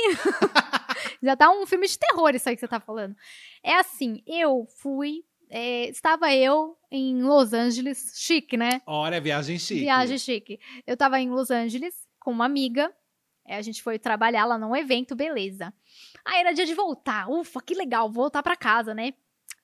Já 1.22 1.36
tá 1.36 1.50
um 1.50 1.66
filme 1.66 1.86
de 1.86 1.98
terror 1.98 2.34
isso 2.34 2.48
aí 2.48 2.54
que 2.54 2.60
você 2.60 2.68
tá 2.68 2.80
falando. 2.80 3.14
É 3.62 3.74
assim, 3.74 4.22
eu 4.26 4.66
fui. 4.80 5.22
É, 5.50 5.88
estava 5.88 6.32
eu 6.34 6.76
em 6.90 7.22
Los 7.22 7.52
Angeles, 7.52 8.12
chique, 8.16 8.56
né? 8.56 8.80
Olha, 8.86 9.20
viagem 9.20 9.58
chique. 9.58 9.80
Viagem 9.80 10.18
chique. 10.18 10.58
Eu 10.86 10.96
tava 10.96 11.20
em 11.20 11.30
Los 11.30 11.50
Angeles 11.50 11.94
com 12.20 12.30
uma 12.30 12.44
amiga. 12.44 12.92
É, 13.46 13.56
a 13.56 13.62
gente 13.62 13.82
foi 13.82 13.98
trabalhar 13.98 14.44
lá 14.44 14.58
num 14.58 14.76
evento, 14.76 15.16
beleza. 15.16 15.72
Aí 16.28 16.40
era 16.40 16.52
dia 16.52 16.66
de 16.66 16.74
voltar. 16.74 17.30
Ufa, 17.30 17.58
que 17.62 17.74
legal, 17.74 18.10
voltar 18.10 18.42
para 18.42 18.54
casa, 18.54 18.94
né? 18.94 19.14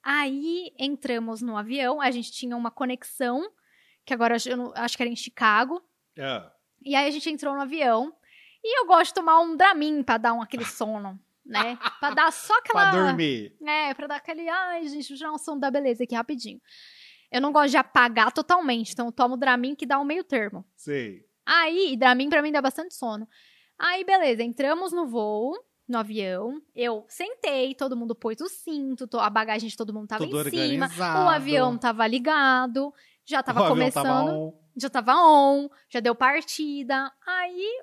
Aí 0.02 0.72
entramos 0.78 1.42
no 1.42 1.58
avião, 1.58 2.00
a 2.00 2.10
gente 2.10 2.32
tinha 2.32 2.56
uma 2.56 2.70
conexão, 2.70 3.52
que 4.04 4.14
agora 4.14 4.36
eu 4.46 4.56
não, 4.56 4.72
acho 4.74 4.96
que 4.96 5.02
era 5.02 5.12
em 5.12 5.16
Chicago. 5.16 5.82
É. 6.16 6.42
E 6.82 6.96
aí 6.96 7.06
a 7.06 7.10
gente 7.10 7.28
entrou 7.28 7.54
no 7.54 7.60
avião. 7.60 8.14
E 8.62 8.80
eu 8.80 8.86
gosto 8.86 9.10
de 9.10 9.14
tomar 9.14 9.40
um 9.40 9.54
Dramin 9.54 10.02
pra 10.02 10.16
dar 10.16 10.32
um, 10.32 10.40
aquele 10.40 10.64
sono, 10.64 11.20
né? 11.44 11.78
Pra 12.00 12.14
dar 12.14 12.32
só 12.32 12.56
aquela. 12.58 12.90
pra 12.90 13.08
dormir. 13.08 13.54
É, 13.62 13.92
pra 13.92 14.06
dar 14.06 14.16
aquele. 14.16 14.48
Ai, 14.48 14.88
gente, 14.88 15.16
já 15.16 15.30
um 15.30 15.36
sono 15.36 15.60
da 15.60 15.70
beleza 15.70 16.04
aqui 16.04 16.14
rapidinho. 16.14 16.60
Eu 17.30 17.42
não 17.42 17.52
gosto 17.52 17.72
de 17.72 17.76
apagar 17.76 18.32
totalmente, 18.32 18.92
então 18.92 19.06
eu 19.06 19.12
tomo 19.12 19.36
Dramin 19.36 19.74
que 19.74 19.84
dá 19.84 19.98
um 19.98 20.04
meio 20.04 20.24
termo. 20.24 20.64
Sei. 20.74 21.26
Aí, 21.44 21.94
Dramin 21.94 22.30
pra 22.30 22.40
mim 22.40 22.52
dá 22.52 22.62
bastante 22.62 22.94
sono. 22.94 23.28
Aí, 23.78 24.02
beleza, 24.02 24.42
entramos 24.42 24.92
no 24.92 25.06
voo, 25.06 25.52
no 25.88 25.98
avião. 25.98 26.60
Eu 26.74 27.04
sentei, 27.08 27.74
todo 27.74 27.96
mundo 27.96 28.14
pôs 28.14 28.40
o 28.40 28.48
cinto, 28.48 29.08
a 29.18 29.30
bagagem 29.30 29.68
de 29.68 29.76
todo 29.76 29.92
mundo 29.92 30.08
tava 30.08 30.24
Tudo 30.24 30.48
em 30.48 30.50
cima. 30.50 30.88
O 30.98 31.28
avião 31.28 31.76
tava 31.76 32.06
ligado, 32.06 32.92
já 33.24 33.42
tava 33.42 33.64
o 33.64 33.68
começando. 33.68 34.52
Tava 34.52 34.64
já 34.76 34.90
tava 34.90 35.14
on, 35.16 35.68
já 35.88 36.00
deu 36.00 36.14
partida. 36.14 37.12
Aí, 37.26 37.82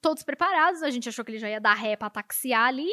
todos 0.00 0.22
preparados, 0.22 0.82
a 0.82 0.90
gente 0.90 1.08
achou 1.08 1.24
que 1.24 1.32
ele 1.32 1.38
já 1.38 1.48
ia 1.48 1.60
dar 1.60 1.74
ré 1.74 1.96
pra 1.96 2.10
taxiar 2.10 2.66
ali. 2.66 2.90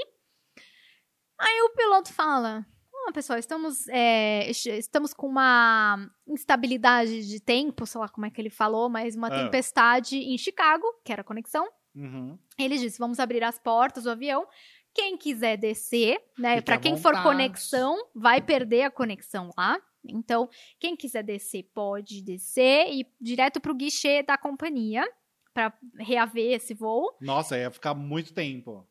Aí 1.39 1.61
o 1.61 1.69
piloto 1.69 2.11
fala: 2.13 2.65
oh, 3.07 3.11
pessoal, 3.11 3.39
estamos, 3.39 3.87
é, 3.89 4.49
estamos 4.49 5.13
com 5.13 5.27
uma 5.27 6.09
instabilidade 6.27 7.27
de 7.27 7.39
tempo, 7.39 7.85
sei 7.85 8.01
lá 8.01 8.09
como 8.09 8.25
é 8.25 8.29
que 8.29 8.41
ele 8.41 8.49
falou, 8.49 8.89
mas 8.89 9.15
uma 9.15 9.27
ah. 9.27 9.43
tempestade 9.43 10.17
em 10.17 10.37
Chicago, 10.37 10.85
que 11.03 11.11
era 11.11 11.21
a 11.21 11.25
conexão. 11.25 11.67
Uhum. 11.97 12.37
Ele 12.57 12.77
disse: 12.77 12.99
vamos 12.99 13.19
abrir 13.19 13.43
as 13.43 13.57
portas 13.57 14.03
do 14.03 14.11
avião. 14.11 14.47
Quem 14.93 15.17
quiser 15.17 15.57
descer, 15.57 16.19
né? 16.37 16.61
Para 16.61 16.77
quem 16.77 16.97
for 16.97 17.21
conexão, 17.21 17.97
vai 18.15 18.41
perder 18.41 18.83
a 18.83 18.91
conexão 18.91 19.51
lá. 19.57 19.79
Então, 20.03 20.49
quem 20.79 20.95
quiser 20.95 21.23
descer 21.23 21.69
pode 21.73 22.21
descer 22.21 22.87
e 22.87 23.01
ir 23.01 23.07
direto 23.19 23.59
para 23.59 23.71
o 23.71 23.75
guichê 23.75 24.23
da 24.23 24.37
companhia 24.37 25.05
para 25.53 25.73
reaver 25.99 26.53
esse 26.53 26.73
voo. 26.73 27.15
Nossa, 27.19 27.57
ia 27.57 27.69
ficar 27.69 27.93
muito 27.93 28.33
tempo. 28.33 28.87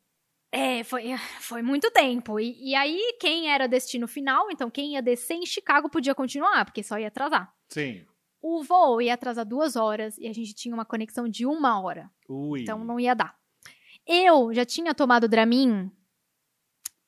É, 0.52 0.84
foi, 0.84 1.16
foi 1.40 1.62
muito 1.62 1.90
tempo. 1.90 2.38
E, 2.38 2.70
e, 2.70 2.74
aí, 2.74 3.16
quem 3.20 3.50
era 3.50 3.66
destino 3.66 4.06
final, 4.06 4.50
então 4.50 4.70
quem 4.70 4.94
ia 4.94 5.02
descer 5.02 5.34
em 5.34 5.46
Chicago 5.46 5.88
podia 5.88 6.14
continuar, 6.14 6.64
porque 6.64 6.82
só 6.82 6.98
ia 6.98 7.08
atrasar. 7.08 7.52
Sim. 7.68 8.04
O 8.48 8.62
voo 8.62 9.02
ia 9.02 9.14
atrasar 9.14 9.44
duas 9.44 9.74
horas 9.74 10.16
e 10.18 10.28
a 10.28 10.32
gente 10.32 10.54
tinha 10.54 10.72
uma 10.72 10.84
conexão 10.84 11.28
de 11.28 11.44
uma 11.44 11.80
hora. 11.80 12.08
Ui. 12.28 12.62
Então 12.62 12.84
não 12.84 13.00
ia 13.00 13.12
dar. 13.12 13.36
Eu 14.06 14.54
já 14.54 14.64
tinha 14.64 14.94
tomado 14.94 15.26
Dramin 15.26 15.90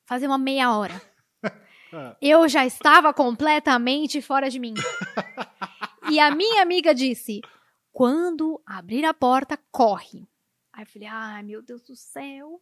fazer 0.05 0.27
uma 0.27 0.37
meia 0.37 0.75
hora. 0.75 1.01
Ah. 1.93 2.17
Eu 2.21 2.47
já 2.49 2.65
estava 2.65 3.13
completamente 3.13 4.21
fora 4.21 4.49
de 4.49 4.59
mim. 4.59 4.73
e 6.11 6.19
a 6.19 6.35
minha 6.35 6.61
amiga 6.61 6.93
disse: 6.93 7.39
quando 7.89 8.61
abrir 8.65 9.05
a 9.05 9.13
porta, 9.13 9.57
corre. 9.71 10.27
Aí 10.73 10.83
eu 10.83 10.87
falei, 10.87 11.07
ai 11.07 11.41
meu 11.41 11.61
Deus 11.61 11.81
do 11.83 11.95
céu. 11.95 12.61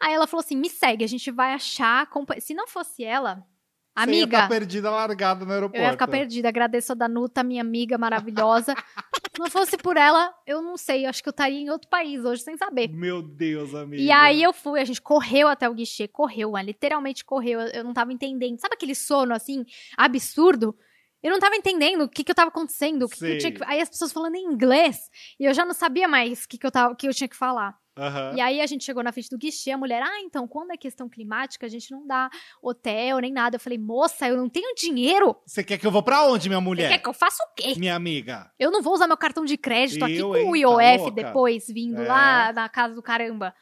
Aí 0.00 0.14
ela 0.14 0.26
falou 0.26 0.42
assim: 0.42 0.56
me 0.56 0.70
segue, 0.70 1.04
a 1.04 1.08
gente 1.08 1.30
vai 1.30 1.52
achar. 1.52 2.08
Se 2.40 2.54
não 2.54 2.66
fosse 2.66 3.04
ela, 3.04 3.46
amiga. 3.94 4.14
Você 4.14 4.20
ia 4.20 4.26
ficar 4.26 4.48
perdida, 4.48 4.90
largada 4.90 5.44
no 5.44 5.52
aeroporto. 5.52 5.76
Eu 5.76 5.84
ia 5.84 5.92
ficar 5.92 6.08
perdida. 6.08 6.48
Agradeço 6.48 6.92
a 6.92 6.94
Danuta, 6.94 7.42
minha 7.42 7.62
amiga 7.62 7.96
maravilhosa. 7.96 8.74
Se 8.74 9.38
não 9.38 9.50
fosse 9.50 9.76
por 9.76 9.96
ela, 9.96 10.34
eu 10.46 10.62
não 10.62 10.76
sei. 10.76 11.04
Eu 11.06 11.10
acho 11.10 11.22
que 11.22 11.28
eu 11.28 11.32
estaria 11.32 11.58
em 11.58 11.70
outro 11.70 11.88
país 11.88 12.24
hoje 12.24 12.42
sem 12.42 12.56
saber. 12.56 12.88
Meu 12.88 13.22
Deus, 13.22 13.74
amiga. 13.74 14.02
E 14.02 14.10
aí 14.10 14.42
eu 14.42 14.52
fui, 14.52 14.80
a 14.80 14.84
gente 14.84 15.02
correu 15.02 15.48
até 15.48 15.68
o 15.68 15.74
guichê, 15.74 16.06
correu, 16.06 16.52
literalmente 16.58 17.24
correu. 17.24 17.60
Eu, 17.60 17.68
eu 17.68 17.84
não 17.84 17.92
tava 17.92 18.12
entendendo. 18.12 18.60
Sabe 18.60 18.74
aquele 18.74 18.94
sono 18.94 19.34
assim, 19.34 19.64
absurdo? 19.96 20.76
Eu 21.22 21.30
não 21.30 21.38
tava 21.38 21.56
entendendo 21.56 22.02
o 22.02 22.08
que, 22.08 22.22
que 22.22 22.30
eu 22.30 22.34
tava 22.34 22.48
acontecendo. 22.48 23.08
Que 23.08 23.38
que 23.38 23.52
que... 23.52 23.64
Aí 23.64 23.80
as 23.80 23.88
pessoas 23.88 24.12
falando 24.12 24.34
em 24.34 24.44
inglês. 24.44 25.08
E 25.40 25.46
eu 25.46 25.54
já 25.54 25.64
não 25.64 25.72
sabia 25.72 26.06
mais 26.06 26.44
o 26.44 26.48
que, 26.48 26.58
que, 26.58 26.66
eu, 26.66 26.70
tava, 26.70 26.94
que 26.94 27.08
eu 27.08 27.14
tinha 27.14 27.28
que 27.28 27.36
falar. 27.36 27.74
Uhum. 27.96 28.36
E 28.36 28.40
aí 28.40 28.60
a 28.60 28.66
gente 28.66 28.84
chegou 28.84 29.04
na 29.04 29.12
frente 29.12 29.30
do 29.30 29.38
guichê, 29.38 29.70
a 29.70 29.78
mulher, 29.78 30.02
ah, 30.02 30.20
então, 30.20 30.48
quando 30.48 30.72
é 30.72 30.76
questão 30.76 31.08
climática, 31.08 31.66
a 31.66 31.68
gente 31.68 31.92
não 31.92 32.04
dá 32.06 32.28
hotel 32.60 33.18
nem 33.20 33.32
nada. 33.32 33.56
Eu 33.56 33.60
falei, 33.60 33.78
moça, 33.78 34.28
eu 34.28 34.36
não 34.36 34.48
tenho 34.48 34.74
dinheiro. 34.74 35.36
Você 35.46 35.62
quer 35.62 35.78
que 35.78 35.86
eu 35.86 35.92
vou 35.92 36.02
pra 36.02 36.24
onde, 36.24 36.48
minha 36.48 36.60
mulher? 36.60 36.88
Você 36.88 36.94
quer 36.94 37.02
que 37.02 37.08
eu 37.08 37.14
faça 37.14 37.42
o 37.44 37.54
quê? 37.54 37.74
Minha 37.76 37.94
amiga. 37.94 38.50
Eu 38.58 38.70
não 38.70 38.82
vou 38.82 38.94
usar 38.94 39.06
meu 39.06 39.16
cartão 39.16 39.44
de 39.44 39.56
crédito 39.56 40.04
eu, 40.06 40.32
aqui 40.32 40.44
com 40.44 40.50
o 40.50 40.56
IOF 40.56 41.04
tá 41.04 41.10
depois, 41.10 41.66
vindo 41.68 42.02
é. 42.02 42.08
lá 42.08 42.52
na 42.52 42.68
casa 42.68 42.94
do 42.94 43.02
caramba. 43.02 43.54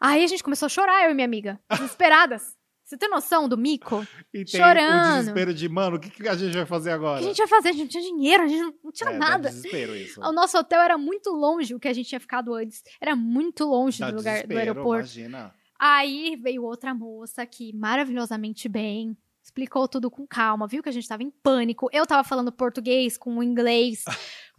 Aí 0.00 0.24
a 0.24 0.26
gente 0.26 0.42
começou 0.42 0.66
a 0.66 0.70
chorar, 0.70 1.04
eu 1.04 1.12
e 1.12 1.14
minha 1.14 1.24
amiga, 1.24 1.60
desesperadas. 1.70 2.55
Você 2.86 2.96
tem 2.96 3.10
noção 3.10 3.48
do 3.48 3.58
mico? 3.58 4.06
E 4.32 4.44
tem 4.44 4.60
Chorando. 4.60 5.14
o 5.14 5.18
desespero 5.18 5.52
de, 5.52 5.68
mano, 5.68 5.96
o 5.96 5.98
que, 5.98 6.08
que 6.08 6.28
a 6.28 6.36
gente 6.36 6.56
vai 6.56 6.64
fazer 6.64 6.92
agora? 6.92 7.16
O 7.16 7.18
que 7.18 7.24
a 7.24 7.28
gente 7.28 7.38
vai 7.38 7.48
fazer? 7.48 7.70
A 7.70 7.72
gente 7.72 7.82
não 7.82 7.88
tinha 7.88 8.02
dinheiro, 8.04 8.42
a 8.44 8.46
gente 8.46 8.76
não 8.84 8.92
tinha 8.92 9.10
é, 9.10 9.18
nada. 9.18 9.48
desespero 9.48 9.96
isso. 9.96 10.20
O 10.20 10.30
nosso 10.30 10.56
hotel 10.56 10.80
era 10.80 10.96
muito 10.96 11.30
longe, 11.30 11.74
o 11.74 11.80
que 11.80 11.88
a 11.88 11.92
gente 11.92 12.08
tinha 12.08 12.20
ficado 12.20 12.54
antes. 12.54 12.84
Era 13.00 13.16
muito 13.16 13.64
longe 13.64 13.98
dá 13.98 14.12
do 14.12 14.18
lugar 14.18 14.46
do 14.46 14.56
aeroporto. 14.56 15.00
Imagina. 15.00 15.52
Aí 15.76 16.36
veio 16.36 16.62
outra 16.62 16.94
moça 16.94 17.44
que 17.44 17.72
maravilhosamente 17.72 18.68
bem, 18.68 19.16
explicou 19.42 19.88
tudo 19.88 20.08
com 20.08 20.24
calma, 20.24 20.68
viu 20.68 20.80
que 20.80 20.88
a 20.88 20.92
gente 20.92 21.08
tava 21.08 21.24
em 21.24 21.30
pânico. 21.30 21.88
Eu 21.92 22.06
tava 22.06 22.22
falando 22.22 22.52
português 22.52 23.18
com 23.18 23.42
inglês, 23.42 24.04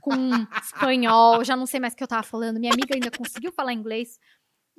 com 0.02 0.12
espanhol, 0.62 1.46
já 1.46 1.56
não 1.56 1.66
sei 1.66 1.80
mais 1.80 1.94
o 1.94 1.96
que 1.96 2.04
eu 2.04 2.08
tava 2.10 2.24
falando. 2.24 2.60
Minha 2.60 2.74
amiga 2.74 2.94
ainda 2.94 3.10
conseguiu 3.10 3.54
falar 3.54 3.72
inglês. 3.72 4.20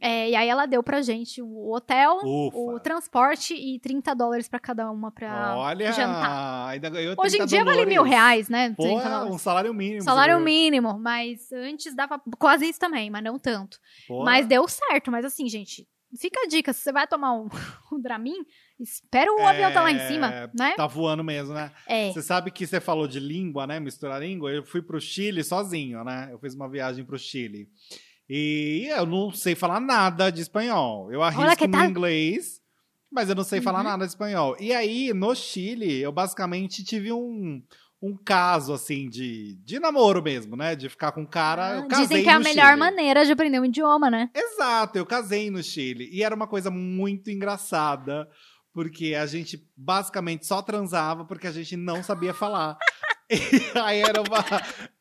É, 0.01 0.31
e 0.31 0.37
aí 0.37 0.49
ela 0.49 0.67
deu 0.67 0.83
pra 0.83 1.03
gente 1.03 1.43
o 1.43 1.73
hotel, 1.73 2.19
Ufa. 2.23 2.57
o 2.57 2.81
transporte 2.81 3.55
e 3.55 3.81
30 3.81 4.15
dólares 4.15 4.49
pra 4.49 4.61
cada 4.61 4.91
uma 4.91 5.11
pra 5.11 5.57
Olha, 5.57 5.93
jantar. 5.93 6.69
Ainda 6.69 6.89
ganhou 6.89 7.17
30 7.17 7.23
Hoje 7.23 7.43
em 7.43 7.47
dia 7.47 7.65
vale 7.65 7.85
mil 7.85 8.03
reais, 8.03 8.49
né? 8.49 8.75
Pô, 8.77 8.99
um 9.27 9.39
salário 9.39 9.75
mínimo. 9.75 10.03
Salário 10.03 10.39
mínimo, 10.41 10.99
mas 10.99 11.51
antes 11.53 11.95
dava 11.95 12.21
quase 12.39 12.69
isso 12.69 12.79
também, 12.79 13.11
mas 13.11 13.25
não 13.25 13.39
tanto. 13.39 13.79
Pô. 14.07 14.25
Mas 14.25 14.47
deu 14.47 14.67
certo, 14.69 15.11
mas 15.11 15.25
assim, 15.25 15.49
gente, 15.49 15.87
fica 16.17 16.41
a 16.45 16.47
dica, 16.47 16.73
se 16.73 16.81
você 16.81 16.93
vai 16.93 17.07
tomar 17.07 17.35
um, 17.35 17.49
um 17.93 18.01
Dramin, 18.01 18.45
espera 18.79 19.33
o 19.33 19.41
é, 19.41 19.47
avião 19.47 19.73
tá 19.73 19.83
lá 19.83 19.91
em 19.91 19.99
cima, 20.07 20.51
né? 20.57 20.75
Tá 20.77 20.87
voando 20.87 21.25
mesmo, 21.25 21.55
né? 21.55 21.73
É. 21.87 22.13
Você 22.13 22.23
sabe 22.23 22.51
que 22.51 22.67
você 22.67 22.81
falou 22.81 23.09
de 23.09 23.21
língua, 23.21 23.67
né? 23.67 23.81
Misturar 23.81 24.21
língua. 24.21 24.51
Eu 24.51 24.65
fui 24.65 24.81
pro 24.81 25.01
Chile 25.01 25.43
sozinho, 25.43 26.05
né? 26.05 26.29
Eu 26.31 26.39
fiz 26.39 26.55
uma 26.55 26.69
viagem 26.69 27.05
pro 27.05 27.19
Chile. 27.19 27.69
E 28.29 28.87
eu 28.91 29.07
não 29.07 29.33
sei 29.33 29.55
falar 29.55 29.81
nada 29.81 30.31
de 30.31 30.43
espanhol. 30.43 31.11
Eu 31.11 31.23
arrisco 31.23 31.67
no 31.67 31.85
inglês, 31.85 32.61
mas 33.11 33.29
eu 33.29 33.35
não 33.35 33.45
sei 33.45 33.59
uhum. 33.59 33.65
falar 33.65 33.83
nada 33.83 34.05
de 34.05 34.11
espanhol. 34.11 34.55
E 34.61 34.73
aí, 34.73 35.15
no 35.15 35.35
Chile, 35.35 36.01
eu 36.01 36.13
basicamente 36.13 36.85
tive 36.85 37.11
um, 37.11 37.63
um 38.03 38.15
caso, 38.17 38.75
assim, 38.75 39.09
de, 39.09 39.57
de 39.65 39.81
namoro 39.81 40.23
mesmo, 40.23 40.57
né? 40.57 40.77
De 40.77 40.91
ficar 40.91 41.13
com 41.13 41.23
um 41.23 41.27
cara. 41.27 41.79
Ah, 41.79 41.87
dizem 41.87 42.23
que 42.23 42.29
é 42.29 42.33
a 42.33 42.39
melhor 42.39 42.69
Chile. 42.69 42.81
maneira 42.81 43.25
de 43.25 43.33
aprender 43.33 43.61
um 43.61 43.65
idioma, 43.65 44.11
né? 44.11 44.29
Exato, 44.35 44.99
eu 44.99 45.07
casei 45.07 45.51
no 45.51 45.63
Chile. 45.63 46.09
E 46.13 46.23
era 46.23 46.35
uma 46.35 46.47
coisa 46.47 46.71
muito 46.71 47.31
engraçada, 47.31 48.29
porque 48.75 49.15
a 49.15 49.25
gente 49.25 49.67
basicamente 49.75 50.47
só 50.47 50.61
transava 50.61 51.25
porque 51.25 51.47
a 51.47 51.53
gente 51.53 51.77
não 51.77 52.03
sabia 52.03 52.35
falar. 52.35 52.77
E 53.75 53.79
aí 53.79 54.01
era 54.01 54.23
uma, 54.23 54.45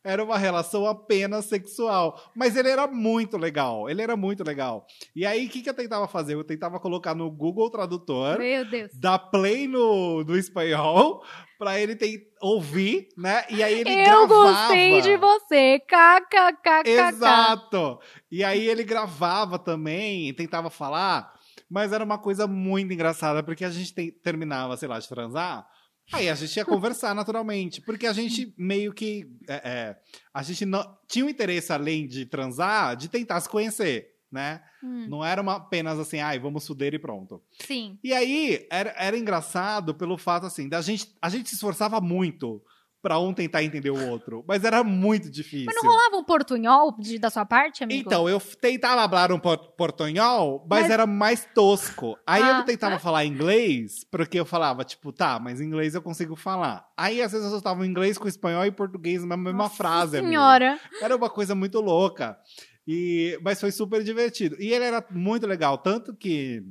era 0.04 0.24
uma 0.24 0.38
relação 0.38 0.86
apenas 0.86 1.46
sexual. 1.46 2.22
Mas 2.36 2.56
ele 2.56 2.70
era 2.70 2.86
muito 2.88 3.38
legal. 3.38 3.90
Ele 3.90 4.02
era 4.02 4.18
muito 4.18 4.44
legal. 4.44 4.86
E 5.16 5.26
aí, 5.26 5.46
o 5.46 5.50
que, 5.50 5.62
que 5.62 5.70
eu 5.70 5.74
tentava 5.74 6.08
fazer? 6.08 6.34
Eu 6.34 6.44
tentava 6.44 6.80
colocar 6.80 7.16
no 7.16 7.32
Google 7.32 7.70
Tradutor. 7.70 8.38
Meu 8.38 8.66
Deus. 8.66 8.92
Dar 9.00 9.18
play 9.18 9.68
no, 9.68 10.24
no 10.24 10.38
espanhol 10.38 11.24
pra 11.58 11.80
ele 11.80 11.96
ter, 11.96 12.28
ouvir, 12.42 13.08
né? 13.18 13.46
E 13.50 13.64
aí 13.64 13.80
ele 13.80 13.92
eu 13.92 14.04
gravava. 14.04 14.34
Eu 14.34 14.54
gostei 14.54 15.02
de 15.02 15.18
você. 15.18 15.80
KKKK. 15.80 16.90
Exato. 16.90 18.00
E 18.32 18.44
aí 18.44 18.68
ele 18.68 18.84
gravava 18.84 19.58
também, 19.58 20.34
tentava 20.34 20.70
falar 20.70 21.34
Mas 21.70 21.92
era 21.94 22.04
uma 22.04 22.18
coisa 22.18 22.46
muito 22.46 22.94
engraçada, 22.94 23.42
porque 23.42 23.64
a 23.64 23.70
gente 23.70 23.94
tem, 23.94 24.12
terminava, 24.12 24.76
sei 24.76 24.88
lá, 24.88 25.00
de 25.00 25.08
transar. 25.08 25.66
Aí 26.12 26.30
a 26.30 26.36
gente 26.36 26.56
ia 26.56 26.66
conversar 26.66 27.14
naturalmente, 27.14 27.82
porque 27.82 28.08
a 28.08 28.14
gente 28.14 28.54
meio 28.58 28.94
que. 28.94 29.30
É, 29.48 29.56
é, 29.56 29.98
a 30.34 30.42
gente 30.42 30.66
não, 30.66 30.98
tinha 31.08 31.26
um 31.26 31.30
interesse, 31.30 31.74
além 31.74 32.08
de 32.08 32.26
transar, 32.26 32.96
de 32.96 33.10
tentar 33.10 33.40
se 33.42 33.50
conhecer, 33.50 34.16
né? 34.32 34.62
Hum, 34.84 35.08
Não 35.10 35.26
era 35.26 35.42
uma, 35.42 35.56
apenas 35.58 36.00
assim, 36.00 36.20
ai, 36.20 36.40
vamos 36.40 36.66
fuder 36.66 36.94
e 36.94 37.00
pronto. 37.00 37.42
sim. 37.60 38.00
E 38.04 38.14
aí 38.14 38.66
era, 38.70 38.94
era 38.98 39.18
engraçado 39.18 39.94
pelo 39.94 40.18
fato 40.18 40.46
assim, 40.46 40.70
da 40.70 40.82
gente. 40.82 41.14
A 41.22 41.30
gente 41.30 41.50
se 41.50 41.56
esforçava 41.56 42.00
muito 42.00 42.64
pra 43.08 43.18
um 43.20 43.34
tentar 43.34 43.64
entender 43.64 43.90
o 43.90 44.10
outro, 44.10 44.44
mas 44.46 44.66
era 44.66 44.84
muito 44.84 45.32
difícil. 45.32 45.66
Mas 45.66 45.76
não 45.78 45.84
rolava 45.90 46.18
um 46.18 46.24
portunhol 46.26 46.94
de- 47.00 47.18
da 47.18 47.30
sua 47.30 47.46
parte, 47.46 47.82
amigo? 47.82 48.04
Então, 48.06 48.28
eu 48.28 48.38
tentava 48.60 49.08
falar 49.08 49.32
um 49.32 49.40
por- 49.40 49.58
portunhol, 49.78 50.68
mas, 50.70 50.82
Mas- 50.82 50.92
era 50.92 51.08
mais 51.08 51.48
tosco. 51.56 52.18
Aí 52.28 52.42
eu 52.42 52.48
Ah. 52.48 52.54
não 52.58 52.66
tentava 52.66 53.00
falar 53.00 53.24
inglês, 53.24 54.04
porque 54.12 54.38
eu 54.38 54.46
falava, 54.46 54.84
tipo, 54.84 55.14
tá, 55.14 55.40
mas 55.40 55.62
inglês 55.62 55.96
eu 55.96 56.02
consigo 56.02 56.36
falar. 56.36 56.86
Aí, 56.98 57.22
às 57.22 57.32
vezes, 57.32 57.50
eu 57.50 57.62
tava 57.62 57.88
inglês 57.88 58.18
com 58.18 58.28
espanhol 58.28 58.66
e 58.66 58.72
português 58.72 59.24
na 59.24 59.38
mesma 59.38 59.54
Nossa 59.64 59.76
frase. 59.76 60.20
Senhora. 60.20 60.78
Era 61.02 61.16
uma 61.16 61.30
coisa 61.30 61.56
muito 61.56 61.80
louca. 61.80 62.38
E, 62.86 63.40
mas 63.42 63.62
foi 63.62 63.72
super 63.72 64.04
divertido. 64.04 64.58
E 64.60 64.74
ele 64.74 64.84
era 64.84 65.02
muito 65.12 65.48
legal, 65.48 65.78
tanto 65.78 66.14
que 66.14 66.62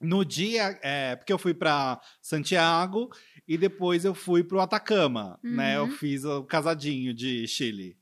no 0.00 0.24
dia, 0.24 0.78
é, 0.82 1.16
porque 1.16 1.32
eu 1.32 1.38
fui 1.38 1.54
para 1.54 1.98
Santiago 2.20 3.08
e 3.46 3.58
depois 3.58 4.04
eu 4.04 4.14
fui 4.14 4.42
pro 4.42 4.60
Atacama, 4.60 5.38
né? 5.42 5.76
Eu 5.76 5.84
Uhum. 5.84 5.90
fiz 5.90 6.24
o 6.24 6.42
casadinho 6.44 7.12
de 7.14 7.46
Chile. 7.46 7.96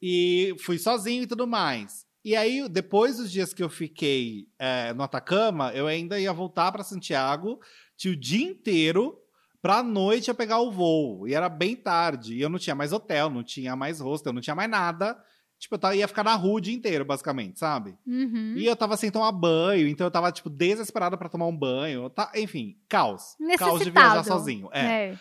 E 0.00 0.54
fui 0.60 0.78
sozinho 0.78 1.22
e 1.22 1.26
tudo 1.26 1.46
mais. 1.46 2.04
E 2.24 2.34
aí, 2.36 2.66
depois 2.68 3.16
dos 3.18 3.30
dias 3.30 3.52
que 3.54 3.62
eu 3.62 3.68
fiquei 3.68 4.46
é, 4.58 4.92
no 4.94 5.02
Atacama, 5.02 5.72
eu 5.74 5.86
ainda 5.86 6.18
ia 6.18 6.32
voltar 6.32 6.72
para 6.72 6.82
Santiago, 6.82 7.60
tinha 7.96 8.12
o 8.12 8.16
dia 8.16 8.46
inteiro 8.46 9.18
pra 9.60 9.82
noite 9.82 10.28
eu 10.28 10.34
pegar 10.34 10.58
o 10.60 10.70
voo. 10.70 11.26
E 11.28 11.34
era 11.34 11.48
bem 11.48 11.74
tarde. 11.76 12.34
E 12.34 12.40
eu 12.40 12.48
não 12.50 12.58
tinha 12.58 12.74
mais 12.74 12.92
hotel, 12.92 13.30
não 13.30 13.42
tinha 13.42 13.74
mais 13.76 14.00
hostel, 14.00 14.32
não 14.32 14.40
tinha 14.40 14.54
mais 14.56 14.70
nada. 14.70 15.18
Tipo, 15.64 15.76
eu 15.76 15.78
tava- 15.78 15.96
ia 15.96 16.06
ficar 16.06 16.22
na 16.22 16.34
rua 16.34 16.58
o 16.58 16.60
dia 16.60 16.74
inteiro, 16.74 17.06
basicamente, 17.06 17.58
sabe? 17.58 17.96
Uhum. 18.06 18.52
E 18.54 18.66
eu 18.66 18.76
tava 18.76 18.98
sem 18.98 19.10
tomar 19.10 19.32
banho, 19.32 19.88
então 19.88 20.06
eu 20.06 20.10
tava, 20.10 20.30
tipo, 20.30 20.50
desesperado 20.50 21.16
pra 21.16 21.26
tomar 21.26 21.46
um 21.46 21.56
banho. 21.56 22.10
Tá, 22.10 22.30
enfim, 22.36 22.76
caos. 22.86 23.34
Caos 23.58 23.82
de 23.82 23.90
viajar 23.90 24.22
sozinho. 24.24 24.68
É. 24.72 24.80
É. 24.84 25.18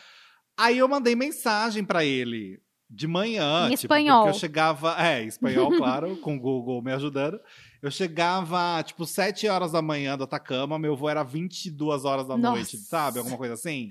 Aí 0.58 0.78
eu 0.80 0.88
mandei 0.90 1.16
mensagem 1.16 1.82
pra 1.86 2.04
ele 2.04 2.62
de 2.90 3.08
manhã. 3.08 3.68
Em 3.68 3.76
tipo, 3.76 3.86
espanhol. 3.86 4.24
Porque 4.26 4.36
eu 4.36 4.40
chegava. 4.42 5.02
É, 5.02 5.24
em 5.24 5.28
espanhol, 5.28 5.72
claro, 5.78 6.18
com 6.18 6.36
o 6.36 6.40
Google 6.40 6.82
me 6.82 6.92
ajudando. 6.92 7.40
Eu 7.82 7.90
chegava, 7.90 8.84
tipo, 8.84 9.06
7 9.06 9.48
horas 9.48 9.72
da 9.72 9.82
manhã 9.82 10.18
do 10.18 10.26
Atacama, 10.26 10.78
meu 10.78 10.94
voo 10.94 11.08
era 11.10 11.24
22 11.24 12.04
horas 12.04 12.28
da 12.28 12.36
Nossa. 12.38 12.56
noite, 12.56 12.78
sabe? 12.80 13.20
Alguma 13.20 13.38
coisa 13.38 13.54
assim. 13.54 13.90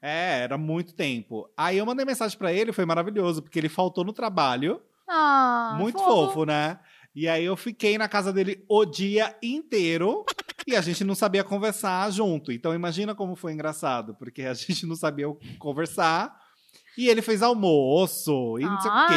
É, 0.00 0.42
era 0.44 0.56
muito 0.56 0.94
tempo. 0.94 1.50
Aí 1.56 1.78
eu 1.78 1.84
mandei 1.84 2.06
mensagem 2.06 2.38
pra 2.38 2.52
ele, 2.52 2.72
foi 2.72 2.84
maravilhoso, 2.86 3.42
porque 3.42 3.58
ele 3.58 3.68
faltou 3.68 4.04
no 4.04 4.12
trabalho. 4.12 4.80
Ah, 5.12 5.74
Muito 5.78 5.98
fofo, 5.98 6.44
né? 6.44 6.78
E 7.14 7.26
aí 7.28 7.44
eu 7.44 7.56
fiquei 7.56 7.98
na 7.98 8.08
casa 8.08 8.32
dele 8.32 8.64
o 8.68 8.84
dia 8.84 9.36
inteiro 9.42 10.24
e 10.66 10.76
a 10.76 10.80
gente 10.80 11.02
não 11.02 11.14
sabia 11.16 11.42
conversar 11.42 12.08
junto. 12.12 12.52
Então 12.52 12.72
imagina 12.72 13.14
como 13.14 13.34
foi 13.34 13.52
engraçado, 13.52 14.14
porque 14.14 14.42
a 14.42 14.54
gente 14.54 14.86
não 14.86 14.94
sabia 14.94 15.26
conversar 15.58 16.38
e 16.96 17.08
ele 17.08 17.22
fez 17.22 17.42
almoço 17.42 18.58
e 18.58 18.62
não 18.64 18.80
sei 18.80 18.90
o 18.90 19.06
quê. 19.08 19.14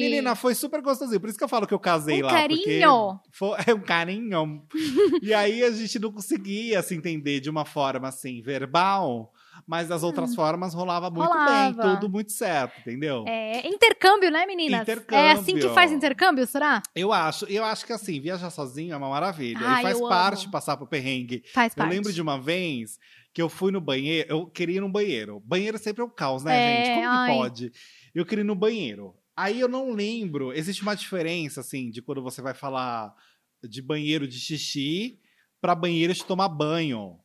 Menina, 0.00 0.34
foi 0.34 0.54
super 0.54 0.80
gostosinho. 0.82 1.20
Por 1.20 1.28
isso 1.28 1.38
que 1.38 1.44
eu 1.44 1.48
falo 1.48 1.66
que 1.66 1.74
eu 1.74 1.78
casei 1.78 2.20
Um 2.22 2.26
lá. 2.26 2.32
carinho. 2.32 3.20
Foi, 3.30 3.56
é 3.66 3.74
um 3.74 3.80
carinho. 3.80 4.62
e 5.22 5.32
aí 5.32 5.62
a 5.62 5.70
gente 5.70 5.98
não 6.00 6.10
conseguia 6.12 6.82
se 6.82 6.94
entender 6.96 7.38
de 7.40 7.50
uma 7.50 7.64
forma 7.64 8.08
assim, 8.08 8.40
verbal, 8.42 9.32
mas 9.66 9.88
das 9.88 10.02
outras 10.02 10.34
formas 10.34 10.74
rolava 10.74 11.10
muito 11.10 11.28
bem, 11.30 11.38
Hum. 11.40 11.72
Rolava. 11.72 11.82
tudo 11.96 12.08
muito 12.10 12.32
certo, 12.32 12.80
entendeu? 12.80 13.24
É, 13.26 13.66
intercâmbio, 13.68 14.30
né, 14.30 14.44
meninas? 14.46 14.82
Intercâmbio. 14.82 15.16
É 15.24 15.32
assim 15.32 15.56
que 15.58 15.68
faz 15.70 15.92
intercâmbio, 15.92 16.46
será? 16.46 16.82
Eu 16.94 17.12
acho, 17.12 17.44
eu 17.46 17.64
acho 17.64 17.84
que 17.86 17.92
assim, 17.92 18.20
viajar 18.20 18.50
sozinho 18.50 18.92
é 18.92 18.96
uma 18.96 19.08
maravilha. 19.08 19.60
Ai, 19.62 19.80
e 19.80 19.82
faz 19.82 20.00
eu 20.00 20.08
parte 20.08 20.42
amo. 20.44 20.52
passar 20.52 20.76
pro 20.76 20.86
perrengue. 20.86 21.42
Faz 21.52 21.72
Eu 21.72 21.76
parte. 21.76 21.90
lembro 21.90 22.12
de 22.12 22.20
uma 22.20 22.38
vez 22.40 22.98
que 23.32 23.40
eu 23.40 23.48
fui 23.48 23.70
no 23.70 23.80
banheiro, 23.80 24.28
eu 24.30 24.46
queria 24.46 24.78
ir 24.78 24.80
no 24.80 24.88
banheiro. 24.88 25.40
Banheiro 25.44 25.78
sempre 25.78 26.02
é 26.02 26.04
um 26.04 26.10
caos, 26.10 26.42
né, 26.42 26.52
É, 26.56 26.84
gente? 26.84 26.94
Como 26.96 27.08
ai. 27.08 27.30
que 27.30 27.36
pode? 27.38 27.72
Eu 28.14 28.26
queria 28.26 28.42
ir 28.42 28.46
no 28.46 28.54
banheiro. 28.56 29.14
Aí 29.36 29.60
eu 29.60 29.68
não 29.68 29.92
lembro, 29.92 30.52
existe 30.52 30.82
uma 30.82 30.94
diferença, 30.96 31.60
assim, 31.60 31.90
de 31.90 32.02
quando 32.02 32.22
você 32.22 32.42
vai 32.42 32.52
falar 32.54 33.14
de 33.62 33.80
banheiro 33.80 34.26
de 34.26 34.38
xixi 34.38 35.18
pra 35.60 35.74
banheiro 35.74 36.12
de 36.12 36.24
tomar 36.24 36.48
banho. 36.48 37.18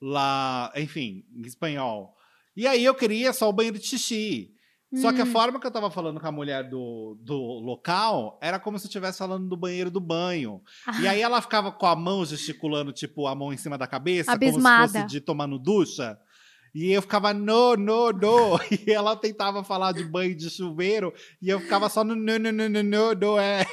Lá, 0.00 0.72
enfim, 0.76 1.24
em 1.34 1.42
espanhol. 1.42 2.14
E 2.56 2.66
aí 2.66 2.84
eu 2.84 2.94
queria 2.94 3.32
só 3.32 3.48
o 3.48 3.52
banheiro 3.52 3.78
de 3.78 3.86
xixi. 3.86 4.50
Só 4.92 5.12
que 5.12 5.20
a 5.20 5.24
Hum. 5.24 5.30
forma 5.30 5.60
que 5.60 5.66
eu 5.66 5.70
tava 5.70 5.88
falando 5.88 6.18
com 6.18 6.26
a 6.26 6.32
mulher 6.32 6.68
do, 6.68 7.16
do 7.20 7.36
local 7.36 8.36
era 8.42 8.58
como 8.58 8.76
se 8.76 8.86
eu 8.86 8.88
estivesse 8.88 9.18
falando 9.18 9.48
do 9.48 9.56
banheiro 9.56 9.88
do 9.88 10.00
banho. 10.00 10.60
E 11.00 11.06
aí 11.06 11.22
ela 11.22 11.40
ficava 11.40 11.70
com 11.70 11.86
a 11.86 11.94
mão 11.94 12.24
gesticulando, 12.26 12.92
tipo, 12.92 13.28
a 13.28 13.34
mão 13.36 13.52
em 13.52 13.56
cima 13.56 13.78
da 13.78 13.86
cabeça, 13.86 14.32
como 14.50 14.58
se 14.58 14.62
fosse 14.82 15.06
de 15.06 15.20
tomar 15.20 15.46
no 15.46 15.60
ducha. 15.60 16.18
E 16.74 16.90
eu 16.90 17.02
ficava, 17.02 17.32
no, 17.32 17.76
no, 17.76 18.10
no. 18.10 18.58
E 18.86 18.90
ela 18.90 19.14
tentava 19.14 19.62
falar 19.62 19.92
de 19.92 20.02
banho 20.02 20.34
de 20.34 20.50
chuveiro, 20.50 21.12
e 21.40 21.48
eu 21.48 21.60
ficava 21.60 21.88
só 21.88 22.02
no, 22.02 22.16
no, 22.16 22.38
no, 22.38 22.50
no, 22.52 22.68
no, 22.68 22.82
no, 22.82 23.14
no, 23.14 23.38
é. 23.38 23.64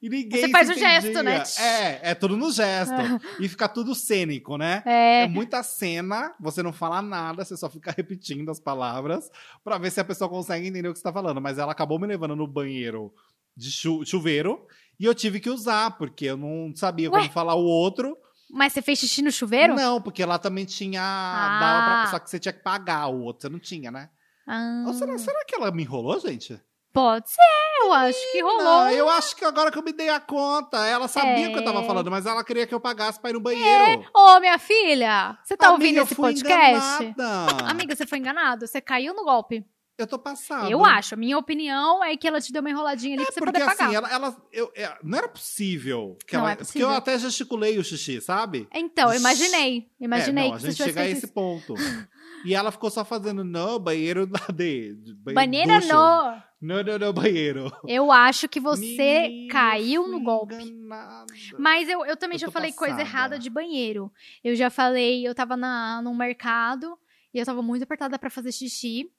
E 0.00 0.08
ninguém 0.08 0.40
Você 0.42 0.48
faz 0.50 0.68
o 0.70 0.74
gesto, 0.74 1.22
né? 1.22 1.42
É, 1.58 2.10
é 2.10 2.14
tudo 2.14 2.36
no 2.36 2.50
gesto. 2.52 2.94
e 3.40 3.48
fica 3.48 3.68
tudo 3.68 3.94
cênico, 3.94 4.56
né? 4.56 4.82
É. 4.86 5.22
É 5.22 5.28
muita 5.28 5.62
cena, 5.62 6.34
você 6.40 6.62
não 6.62 6.72
fala 6.72 7.00
nada, 7.02 7.44
você 7.44 7.56
só 7.56 7.68
fica 7.68 7.92
repetindo 7.96 8.50
as 8.50 8.60
palavras 8.60 9.30
pra 9.64 9.78
ver 9.78 9.90
se 9.90 10.00
a 10.00 10.04
pessoa 10.04 10.28
consegue 10.28 10.66
entender 10.68 10.88
o 10.88 10.92
que 10.92 10.98
você 10.98 11.04
tá 11.04 11.12
falando. 11.12 11.40
Mas 11.40 11.58
ela 11.58 11.72
acabou 11.72 11.98
me 11.98 12.06
levando 12.06 12.36
no 12.36 12.46
banheiro 12.46 13.12
de 13.56 13.70
chu- 13.70 14.04
chuveiro 14.06 14.66
e 14.98 15.04
eu 15.04 15.14
tive 15.14 15.40
que 15.40 15.50
usar, 15.50 15.96
porque 15.98 16.26
eu 16.26 16.36
não 16.36 16.72
sabia 16.74 17.10
Ué? 17.10 17.18
como 17.20 17.32
falar 17.32 17.54
o 17.54 17.64
outro. 17.64 18.16
Mas 18.52 18.72
você 18.72 18.82
fez 18.82 18.98
xixi 18.98 19.22
no 19.22 19.30
chuveiro? 19.30 19.74
Não, 19.76 20.00
porque 20.02 20.24
lá 20.24 20.38
também 20.38 20.64
tinha. 20.64 21.00
Ah. 21.02 22.02
pra- 22.02 22.10
só 22.10 22.18
que 22.18 22.28
você 22.28 22.38
tinha 22.38 22.52
que 22.52 22.62
pagar 22.62 23.06
o 23.06 23.20
outro, 23.20 23.42
você 23.42 23.48
não 23.48 23.58
tinha, 23.60 23.90
né? 23.90 24.10
Ah, 24.46 24.84
Ou 24.88 24.94
será, 24.94 25.16
será 25.18 25.44
que 25.44 25.54
ela 25.54 25.70
me 25.70 25.82
enrolou, 25.84 26.18
gente? 26.18 26.60
Pode 26.92 27.30
ser, 27.30 27.38
eu 27.84 27.92
acho 27.92 28.32
que 28.32 28.40
rolou. 28.42 28.58
Não, 28.62 28.90
eu 28.90 29.08
acho 29.08 29.36
que 29.36 29.44
agora 29.44 29.70
que 29.70 29.78
eu 29.78 29.82
me 29.82 29.92
dei 29.92 30.08
a 30.08 30.20
conta, 30.20 30.84
ela 30.86 31.08
sabia 31.08 31.48
o 31.48 31.52
que 31.52 31.58
eu 31.58 31.64
tava 31.64 31.80
É. 31.80 31.86
falando, 31.86 32.10
mas 32.10 32.26
ela 32.26 32.42
queria 32.44 32.66
que 32.66 32.74
eu 32.74 32.80
pagasse 32.80 33.20
pra 33.20 33.30
ir 33.30 33.34
no 33.34 33.40
banheiro. 33.40 34.04
Ô, 34.14 34.40
minha 34.40 34.58
filha, 34.58 35.38
você 35.44 35.56
tá 35.56 35.68
Amiga, 35.68 35.82
ouvindo 35.84 36.02
esse 36.02 36.14
podcast? 36.14 37.04
enganada. 37.04 37.64
Amiga, 37.70 37.94
você 37.96 38.06
foi 38.06 38.18
enganado? 38.18 38.66
Você 38.66 38.80
caiu 38.80 39.14
no 39.14 39.24
golpe. 39.24 39.64
Eu 39.98 40.06
tô 40.06 40.18
passado. 40.18 40.70
Eu 40.70 40.82
acho. 40.82 41.12
A 41.14 41.16
minha 41.18 41.36
opinião 41.36 42.02
é 42.02 42.16
que 42.16 42.26
ela 42.26 42.40
te 42.40 42.50
deu 42.50 42.60
uma 42.62 42.70
enroladinha 42.70 43.16
ali 43.16 43.24
pra 43.24 43.34
você 43.34 43.40
Porque 43.40 43.52
poder 43.52 43.66
pagar. 43.66 43.84
assim, 43.86 43.94
ela, 43.94 44.10
ela- 44.10 44.36
eu, 44.50 44.72
é, 44.74 44.96
não 45.02 45.18
era 45.18 45.28
possível. 45.28 46.16
Que 46.26 46.36
Não 46.36 46.40
ela, 46.44 46.52
é 46.52 46.54
Porque 46.54 46.66
possível. 46.68 46.88
eu 46.88 46.94
até 46.94 47.18
gesticulei 47.18 47.78
o 47.78 47.84
xixi, 47.84 48.18
sabe? 48.18 48.66
Então, 48.72 49.12
eu 49.12 49.20
imaginei. 49.20 49.90
Imaginei 50.00 50.44
é, 50.46 50.48
não, 50.48 50.52
que 50.52 50.56
a 50.56 50.60
você 50.60 50.70
gente 50.72 50.84
chegar 50.84 51.02
a 51.02 51.06
esse 51.08 51.26
isso. 51.26 51.34
ponto. 51.34 51.74
e 52.44 52.54
ela 52.54 52.70
ficou 52.70 52.90
só 52.90 53.04
fazendo 53.04 53.42
no 53.44 53.78
banheiro 53.78 54.26
da 54.26 54.40
D. 54.52 54.96
banheiro 55.34 55.72
no. 55.86 56.50
No, 56.62 56.82
no, 56.82 56.98
no 56.98 57.12
banheiro. 57.12 57.72
Eu 57.86 58.12
acho 58.12 58.46
que 58.46 58.60
você 58.60 59.28
Menina, 59.28 59.52
caiu 59.52 60.06
no 60.08 60.20
golpe. 60.22 60.54
enganada. 60.56 61.32
Mas 61.58 61.88
eu, 61.88 62.04
eu 62.04 62.16
também 62.18 62.36
Eu 62.36 62.40
já 62.40 62.50
falei 62.50 62.70
coisa 62.72 62.96
passada. 62.96 63.08
errada 63.10 63.38
de 63.38 63.48
banheiro. 63.48 64.12
Eu 64.44 64.54
já 64.54 64.68
falei, 64.68 65.26
eu 65.26 65.34
tava 65.34 65.56
na, 65.56 66.02
num 66.02 66.14
mercado 66.14 66.98
e 67.32 67.38
eu 67.38 67.46
tava 67.46 67.62
muito 67.62 67.84
apertada 67.84 68.18
pra 68.18 68.28
fazer 68.28 68.52
xixi. 68.52 69.10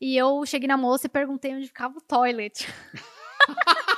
E 0.00 0.16
eu 0.16 0.44
cheguei 0.44 0.66
na 0.66 0.76
moça 0.76 1.06
e 1.06 1.08
perguntei 1.10 1.54
onde 1.54 1.68
ficava 1.68 1.96
o 1.96 2.00
toilet. 2.00 2.66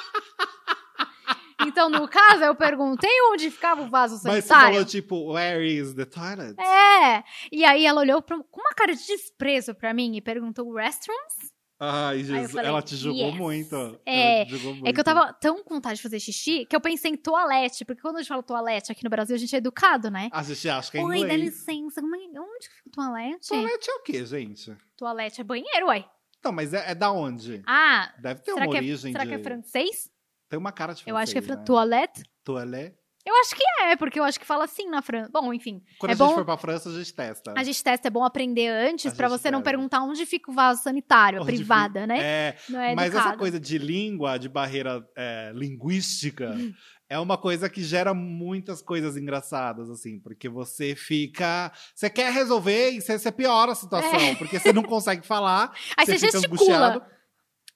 então, 1.72 1.90
no 1.90 2.06
caso, 2.06 2.44
eu 2.44 2.54
perguntei 2.54 3.10
onde 3.32 3.50
ficava 3.50 3.82
o 3.82 3.88
vaso 3.88 4.14
Mas 4.22 4.22
você 4.22 4.42
sanitário. 4.42 4.74
falou 4.74 4.84
tipo, 4.84 5.32
where 5.32 5.66
is 5.66 5.94
the 5.94 6.04
toilet? 6.04 6.54
É! 6.60 7.24
E 7.50 7.64
aí 7.64 7.84
ela 7.86 8.00
olhou 8.00 8.22
pra- 8.22 8.38
com 8.50 8.60
uma 8.60 8.74
cara 8.74 8.94
de 8.94 9.04
desprezo 9.06 9.74
pra 9.74 9.92
mim 9.92 10.14
e 10.16 10.20
perguntou 10.20 10.72
restrooms? 10.74 11.52
Ai, 11.84 12.22
Jesus, 12.22 12.52
falei, 12.52 12.68
ela 12.68 12.80
te 12.80 12.94
julgou 12.94 13.26
yes. 13.30 13.34
muito. 13.36 14.00
É, 14.06 14.44
te 14.44 14.50
julgou 14.52 14.70
É 14.70 14.74
que 14.76 14.82
muito. 14.82 14.98
eu 14.98 15.04
tava 15.04 15.32
tão 15.32 15.64
com 15.64 15.74
vontade 15.74 15.96
de 15.96 16.02
fazer 16.02 16.20
xixi 16.20 16.64
que 16.64 16.76
eu 16.76 16.80
pensei 16.80 17.10
em 17.10 17.16
toalete, 17.16 17.84
porque 17.84 18.00
quando 18.00 18.16
a 18.16 18.18
gente 18.20 18.28
fala 18.28 18.40
toalete 18.40 18.92
aqui 18.92 19.02
no 19.02 19.10
Brasil, 19.10 19.34
a 19.34 19.38
gente 19.38 19.52
é 19.52 19.58
educado, 19.58 20.08
né? 20.08 20.28
A 20.32 20.44
gente 20.44 20.68
acha 20.68 20.92
que 20.92 20.98
é 20.98 21.02
Oi, 21.02 21.18
dá 21.26 21.34
inglês. 21.34 21.40
licença, 21.40 22.00
é- 22.00 22.04
onde 22.40 22.68
que 22.68 22.74
fica 22.76 22.88
o 22.88 22.92
toalete? 22.92 23.48
Toalete 23.48 23.90
é 23.90 23.94
o 23.94 24.02
quê, 24.04 24.24
gente? 24.24 24.76
Toalete 24.96 25.40
é 25.40 25.44
banheiro, 25.44 25.86
uai. 25.86 26.04
Então, 26.38 26.52
mas 26.52 26.72
é, 26.72 26.90
é 26.92 26.94
da 26.94 27.10
onde? 27.10 27.62
Ah, 27.66 28.12
Deve 28.20 28.42
ter 28.42 28.52
uma 28.52 28.68
que 28.68 28.74
é, 28.76 28.78
origem 28.78 29.10
será 29.12 29.24
de... 29.24 29.30
que 29.30 29.34
é 29.36 29.38
francês? 29.42 30.08
Tem 30.52 30.58
uma 30.58 30.70
cara 30.70 30.92
de 30.92 31.02
francês, 31.02 31.10
eu 31.10 31.16
acho 31.16 31.32
que 31.32 31.38
é 31.38 31.40
fran... 31.42 31.56
né? 31.56 31.62
toalete. 31.64 32.22
Toilette. 32.44 32.96
Eu 33.24 33.34
acho 33.40 33.54
que 33.54 33.62
é, 33.84 33.96
porque 33.96 34.20
eu 34.20 34.24
acho 34.24 34.38
que 34.38 34.44
fala 34.44 34.64
assim 34.64 34.86
na 34.90 35.00
França. 35.00 35.30
Bom, 35.32 35.54
enfim. 35.54 35.80
Quando 35.98 36.10
é 36.10 36.12
a 36.12 36.16
gente 36.16 36.26
bom... 36.28 36.34
for 36.34 36.44
pra 36.44 36.58
França, 36.58 36.90
a 36.90 36.92
gente 36.92 37.14
testa. 37.14 37.54
A 37.56 37.62
gente 37.62 37.82
testa, 37.82 38.08
é 38.08 38.10
bom 38.10 38.22
aprender 38.22 38.68
antes 38.68 39.12
A 39.12 39.16
pra 39.16 39.28
gente 39.28 39.38
você 39.40 39.50
não 39.50 39.62
perguntar 39.62 40.02
onde 40.02 40.26
fica 40.26 40.50
o 40.50 40.54
vaso 40.54 40.82
sanitário, 40.82 41.38
a 41.38 41.42
Onde 41.42 41.54
privada, 41.54 42.00
fica- 42.02 42.06
né? 42.08 42.18
É, 42.20 42.56
Não 42.68 42.80
é 42.82 42.94
mas 42.94 43.14
essa 43.14 43.34
coisa 43.36 43.58
de 43.58 43.78
língua, 43.78 44.36
de 44.36 44.48
barreira 44.50 45.02
é, 45.16 45.52
linguística, 45.54 46.54
é 47.08 47.18
uma 47.18 47.38
coisa 47.38 47.70
que 47.70 47.82
gera 47.82 48.12
muitas 48.12 48.82
coisas 48.82 49.16
engraçadas, 49.16 49.88
assim, 49.88 50.18
porque 50.20 50.48
você 50.50 50.94
fica. 50.94 51.72
Você 51.94 52.10
quer 52.10 52.30
resolver 52.32 52.90
e 52.90 53.00
você, 53.00 53.18
você 53.18 53.32
piora 53.32 53.72
a 53.72 53.76
situação, 53.76 54.20
É. 54.20 54.34
porque 54.34 54.58
você 54.58 54.72
não 54.72 54.82
consegue 54.82 55.26
falar, 55.26 55.72
Aí 55.96 56.04
você, 56.04 56.18
fica 56.18 56.32
gesticula. 56.32 56.88
angustiado. 56.88 57.12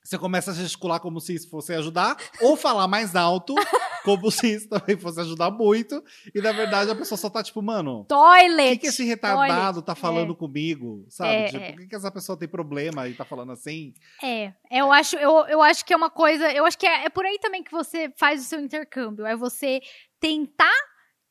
Você 0.07 0.16
começa 0.16 0.53
a 0.53 0.55
gesticular 0.55 1.01
como 1.01 1.21
se 1.21 1.35
isso 1.35 1.51
fosse 1.51 1.75
ajudar, 1.75 2.16
ou 2.40 2.57
falar 2.57 2.87
mais 2.87 3.16
alto, 3.16 3.55
como 4.05 4.31
se 4.31 4.55
isso 4.55 4.69
também 4.69 4.97
fosse 4.97 5.21
ajudar 5.21 5.51
muito. 5.51 6.01
E 6.33 6.40
na 6.40 6.53
verdade 6.53 6.92
a 6.92 6.95
pessoa 6.95 7.19
só 7.19 7.29
tá 7.29 7.42
tipo, 7.42 7.61
mano, 7.61 8.03
o 8.03 8.05
Toilet. 8.05 8.71
que, 8.71 8.79
que 8.79 8.87
esse 8.87 9.03
retardado 9.03 9.83
toilet. 9.83 9.85
tá 9.85 9.97
falando 9.97 10.37
comigo? 10.37 11.05
Sabe? 11.09 11.35
É, 11.35 11.45
tipo, 11.47 11.64
é. 11.64 11.73
por 11.73 11.81
que, 11.81 11.88
que 11.88 11.97
essa 11.97 12.11
pessoa 12.12 12.38
tem 12.38 12.49
problema 12.49 13.09
e 13.09 13.14
tá 13.14 13.25
falando 13.25 13.51
assim? 13.51 13.95
É, 14.23 14.53
eu 14.71 14.92
acho, 14.92 15.16
eu, 15.16 15.45
eu 15.49 15.61
acho 15.61 15.85
que 15.85 15.92
é 15.92 15.97
uma 15.97 16.11
coisa. 16.11 16.53
Eu 16.53 16.64
acho 16.64 16.79
que 16.79 16.87
é, 16.87 17.07
é 17.07 17.09
por 17.09 17.27
aí 17.27 17.40
também 17.40 17.64
que 17.64 17.73
você 17.73 18.12
faz 18.16 18.40
o 18.40 18.45
seu 18.45 18.61
intercâmbio. 18.61 19.27
É 19.27 19.35
você 19.35 19.81
tentar 20.21 20.73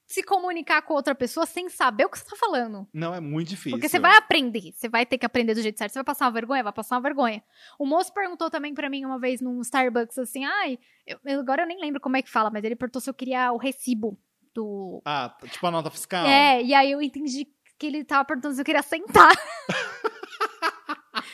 se 0.07 0.21
comunicar 0.23 0.81
com 0.83 0.93
outra 0.93 1.15
pessoa 1.15 1.45
sem 1.45 1.67
saber 1.69 2.05
o 2.05 2.09
que 2.09 2.19
você 2.19 2.25
tá 2.25 2.35
falando. 2.35 2.87
Não, 2.93 3.13
é 3.13 3.19
muito 3.19 3.49
difícil. 3.49 3.71
Porque 3.71 3.89
você 3.89 3.99
vai 3.99 4.15
aprender, 4.15 4.71
você 4.73 4.87
vai 4.87 5.05
ter 5.05 5.17
que 5.17 5.25
aprender 5.25 5.55
do 5.55 5.61
jeito 5.61 5.77
certo. 5.77 5.91
Você 5.93 5.99
vai 5.99 6.03
passar 6.03 6.25
uma 6.25 6.31
vergonha? 6.31 6.63
Vai 6.63 6.73
passar 6.73 6.95
uma 6.95 7.01
vergonha. 7.01 7.43
O 7.79 7.85
moço 7.85 8.13
perguntou 8.13 8.49
também 8.49 8.73
pra 8.73 8.89
mim 8.89 9.03
uma 9.03 9.19
vez 9.19 9.41
num 9.41 9.59
Starbucks 9.61 10.17
assim, 10.19 10.45
ai, 10.45 10.77
eu- 11.07 11.19
agora 11.39 11.63
eu 11.63 11.67
nem 11.67 11.79
lembro 11.81 11.99
como 11.99 12.17
é 12.17 12.21
que 12.21 12.29
fala, 12.29 12.51
mas 12.51 12.63
ele 12.63 12.75
perguntou 12.75 13.01
se 13.01 13.09
eu 13.09 13.13
queria 13.13 13.51
o 13.51 13.57
recibo 13.57 14.17
do. 14.53 15.01
Ah, 15.03 15.35
tipo 15.49 15.65
a 15.65 15.71
nota 15.71 15.89
fiscal. 15.89 16.25
É, 16.27 16.61
e 16.61 16.73
aí 16.73 16.91
eu 16.91 17.01
entendi 17.01 17.47
que 17.77 17.87
ele 17.87 18.03
tava 18.05 18.23
perguntando 18.25 18.53
se 18.55 18.61
eu 18.61 18.65
queria 18.65 18.83
sentar. 18.83 19.31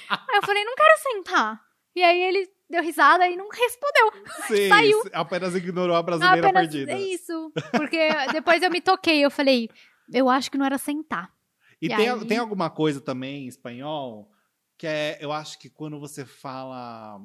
aí 0.10 0.36
eu 0.36 0.42
falei, 0.44 0.64
não 0.64 0.76
quero 0.76 0.98
sentar. 1.02 1.62
E 1.96 2.04
aí 2.04 2.22
ele 2.22 2.48
deu 2.72 2.82
risada 2.82 3.28
e 3.28 3.36
não 3.36 3.48
respondeu. 3.50 4.12
Sim, 4.48 4.70
saiu. 4.70 5.04
apenas 5.14 5.54
ignorou 5.56 5.96
a 5.96 6.02
brasileira 6.02 6.48
Apenas 6.48 6.70
perdida. 6.70 6.92
é 6.94 7.00
isso. 7.02 7.52
Porque 7.72 8.10
depois 8.32 8.64
eu 8.64 8.72
me 8.72 8.82
toquei, 8.82 9.24
eu 9.24 9.30
falei, 9.30 9.70
eu 10.12 10.30
acho 10.30 10.50
que 10.50 10.58
não 10.58 10.66
era 10.66 10.78
sentar. 10.78 11.32
E 11.82 11.88
E 11.88 11.96
tem, 11.96 12.10
aí- 12.10 12.26
tem 12.26 12.38
alguma 12.38 12.70
coisa 12.70 13.00
também 13.02 13.44
em 13.46 13.48
espanhol 13.48 14.32
que 14.78 14.88
é, 14.88 15.18
eu 15.22 15.32
acho 15.32 15.60
que 15.60 15.70
quando 15.70 16.00
você 16.00 16.26
fala. 16.26 17.20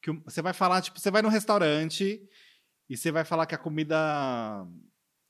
Que 0.00 0.12
você 0.24 0.40
vai 0.40 0.52
falar, 0.52 0.80
tipo, 0.82 1.00
você 1.00 1.10
vai 1.10 1.20
num 1.20 1.28
restaurante 1.28 2.22
e 2.88 2.96
você 2.96 3.10
vai 3.10 3.24
falar 3.24 3.46
que 3.46 3.54
a 3.56 3.58
comida. 3.58 3.96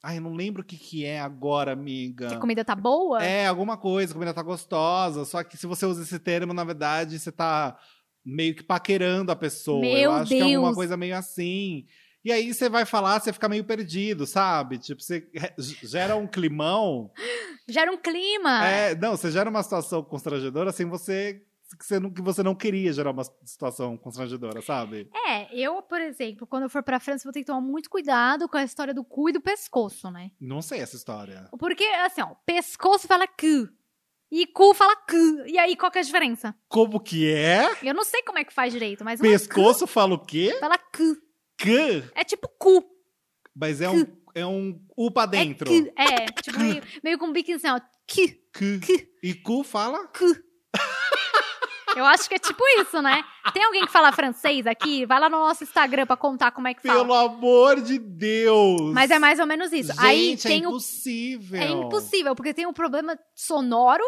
Ai, 0.02 0.18
eu 0.18 0.20
não 0.22 0.34
lembro 0.34 0.60
o 0.62 0.64
que, 0.64 0.76
que 0.76 1.04
é 1.04 1.18
agora, 1.18 1.72
amiga. 1.72 2.28
Que 2.28 2.34
a 2.34 2.38
comida 2.38 2.62
tá 2.64 2.74
boa? 2.76 3.24
É, 3.24 3.46
alguma 3.46 3.76
coisa, 3.78 4.12
a 4.12 4.14
comida 4.14 4.34
tá 4.34 4.42
gostosa. 4.42 5.24
Só 5.24 5.42
que 5.42 5.56
se 5.56 5.66
você 5.66 5.86
usa 5.86 6.02
esse 6.02 6.18
termo, 6.18 6.52
na 6.52 6.62
verdade, 6.62 7.18
você 7.18 7.32
tá 7.32 7.76
meio 8.26 8.56
que 8.56 8.62
paquerando 8.64 9.30
a 9.30 9.36
pessoa. 9.36 9.80
Meu 9.80 9.96
Eu 9.96 10.12
acho 10.12 10.28
que 10.28 10.38
é 10.38 10.42
alguma 10.42 10.62
Deus. 10.68 10.74
coisa 10.74 10.96
meio 10.96 11.16
assim. 11.16 11.86
E 12.24 12.32
aí 12.32 12.52
você 12.52 12.68
vai 12.68 12.84
falar, 12.84 13.20
você 13.20 13.32
fica 13.32 13.48
meio 13.48 13.62
perdido, 13.62 14.26
sabe? 14.26 14.78
Tipo, 14.78 15.00
você 15.00 15.28
gera 15.84 16.16
um 16.16 16.26
climão. 16.26 17.12
Gera 17.68 17.90
um 17.90 17.96
clima. 17.98 18.64
É, 18.64 18.94
não, 18.94 19.16
você 19.16 19.28
gera 19.28 19.50
uma 19.50 19.60
situação 19.60 20.00
constrangedora 20.02 20.70
sem 20.70 20.86
você. 20.86 21.42
Que 21.76 21.84
você, 21.84 21.98
não, 21.98 22.10
que 22.12 22.22
você 22.22 22.44
não 22.44 22.54
queria 22.54 22.92
gerar 22.92 23.10
uma 23.10 23.24
situação 23.44 23.96
constrangedora, 23.96 24.62
sabe? 24.62 25.10
É, 25.28 25.52
eu, 25.52 25.82
por 25.82 26.00
exemplo, 26.00 26.46
quando 26.46 26.62
eu 26.62 26.70
for 26.70 26.80
pra 26.80 27.00
França, 27.00 27.24
vou 27.24 27.32
ter 27.32 27.40
que 27.40 27.46
tomar 27.46 27.60
muito 27.60 27.90
cuidado 27.90 28.48
com 28.48 28.56
a 28.56 28.62
história 28.62 28.94
do 28.94 29.02
cu 29.02 29.30
e 29.30 29.32
do 29.32 29.40
pescoço, 29.40 30.08
né? 30.12 30.30
Não 30.40 30.62
sei 30.62 30.78
essa 30.78 30.94
história. 30.94 31.48
Porque, 31.58 31.82
assim, 31.84 32.22
ó, 32.22 32.36
pescoço 32.46 33.08
fala 33.08 33.26
cu. 33.26 33.68
E 34.30 34.46
cu 34.46 34.74
fala 34.74 34.96
cu. 34.96 35.44
E 35.46 35.58
aí, 35.58 35.76
qual 35.76 35.90
que 35.90 35.98
é 35.98 36.00
a 36.00 36.04
diferença? 36.04 36.54
Como 36.68 36.98
que 37.00 37.32
é? 37.32 37.70
Eu 37.82 37.94
não 37.94 38.04
sei 38.04 38.22
como 38.22 38.38
é 38.38 38.44
que 38.44 38.52
faz 38.52 38.72
direito, 38.72 39.04
mas 39.04 39.20
Pescoço 39.20 39.86
fala 39.86 40.14
o 40.14 40.18
quê? 40.18 40.50
cu 40.52 40.60
fala 40.60 40.78
cu. 40.78 41.16
C. 41.60 42.04
É 42.14 42.24
tipo 42.24 42.48
cu. 42.58 42.84
Mas 43.54 43.80
é 43.80 43.88
um, 43.88 44.04
é 44.34 44.44
um 44.44 44.78
U 44.96 45.10
pra 45.10 45.26
dentro. 45.26 45.72
É, 45.72 45.80
cu. 45.80 45.92
é 45.96 46.26
tipo, 46.42 46.58
meio, 46.58 46.82
meio 47.02 47.18
com 47.18 47.26
um 47.26 47.32
biquinho 47.32 47.56
assim, 47.56 47.68
ó. 47.68 47.78
Cu. 47.80 47.86
C. 48.16 48.80
Cu. 48.80 49.08
E 49.22 49.34
cu 49.34 49.62
fala? 49.62 50.06
Cu. 50.08 50.36
Eu 51.96 52.04
acho 52.04 52.28
que 52.28 52.34
é 52.34 52.38
tipo 52.38 52.62
isso, 52.78 53.00
né? 53.00 53.24
Tem 53.54 53.64
alguém 53.64 53.86
que 53.86 53.90
fala 53.90 54.12
francês 54.12 54.66
aqui? 54.66 55.06
Vai 55.06 55.18
lá 55.18 55.30
no 55.30 55.38
nosso 55.38 55.64
Instagram 55.64 56.06
pra 56.06 56.16
contar 56.16 56.52
como 56.52 56.68
é 56.68 56.74
que 56.74 56.82
fala. 56.82 57.00
Pelo 57.00 57.14
amor 57.14 57.80
de 57.80 57.98
Deus! 57.98 58.92
Mas 58.92 59.10
é 59.10 59.18
mais 59.18 59.40
ou 59.40 59.46
menos 59.46 59.72
isso. 59.72 59.92
Gente, 59.92 60.04
Aí 60.04 60.32
é 60.34 60.36
tem 60.36 60.66
o 60.66 60.68
impossível. 60.68 61.60
É 61.60 61.68
impossível, 61.68 62.36
porque 62.36 62.52
tem 62.52 62.66
um 62.66 62.72
problema 62.72 63.18
sonoro 63.34 64.04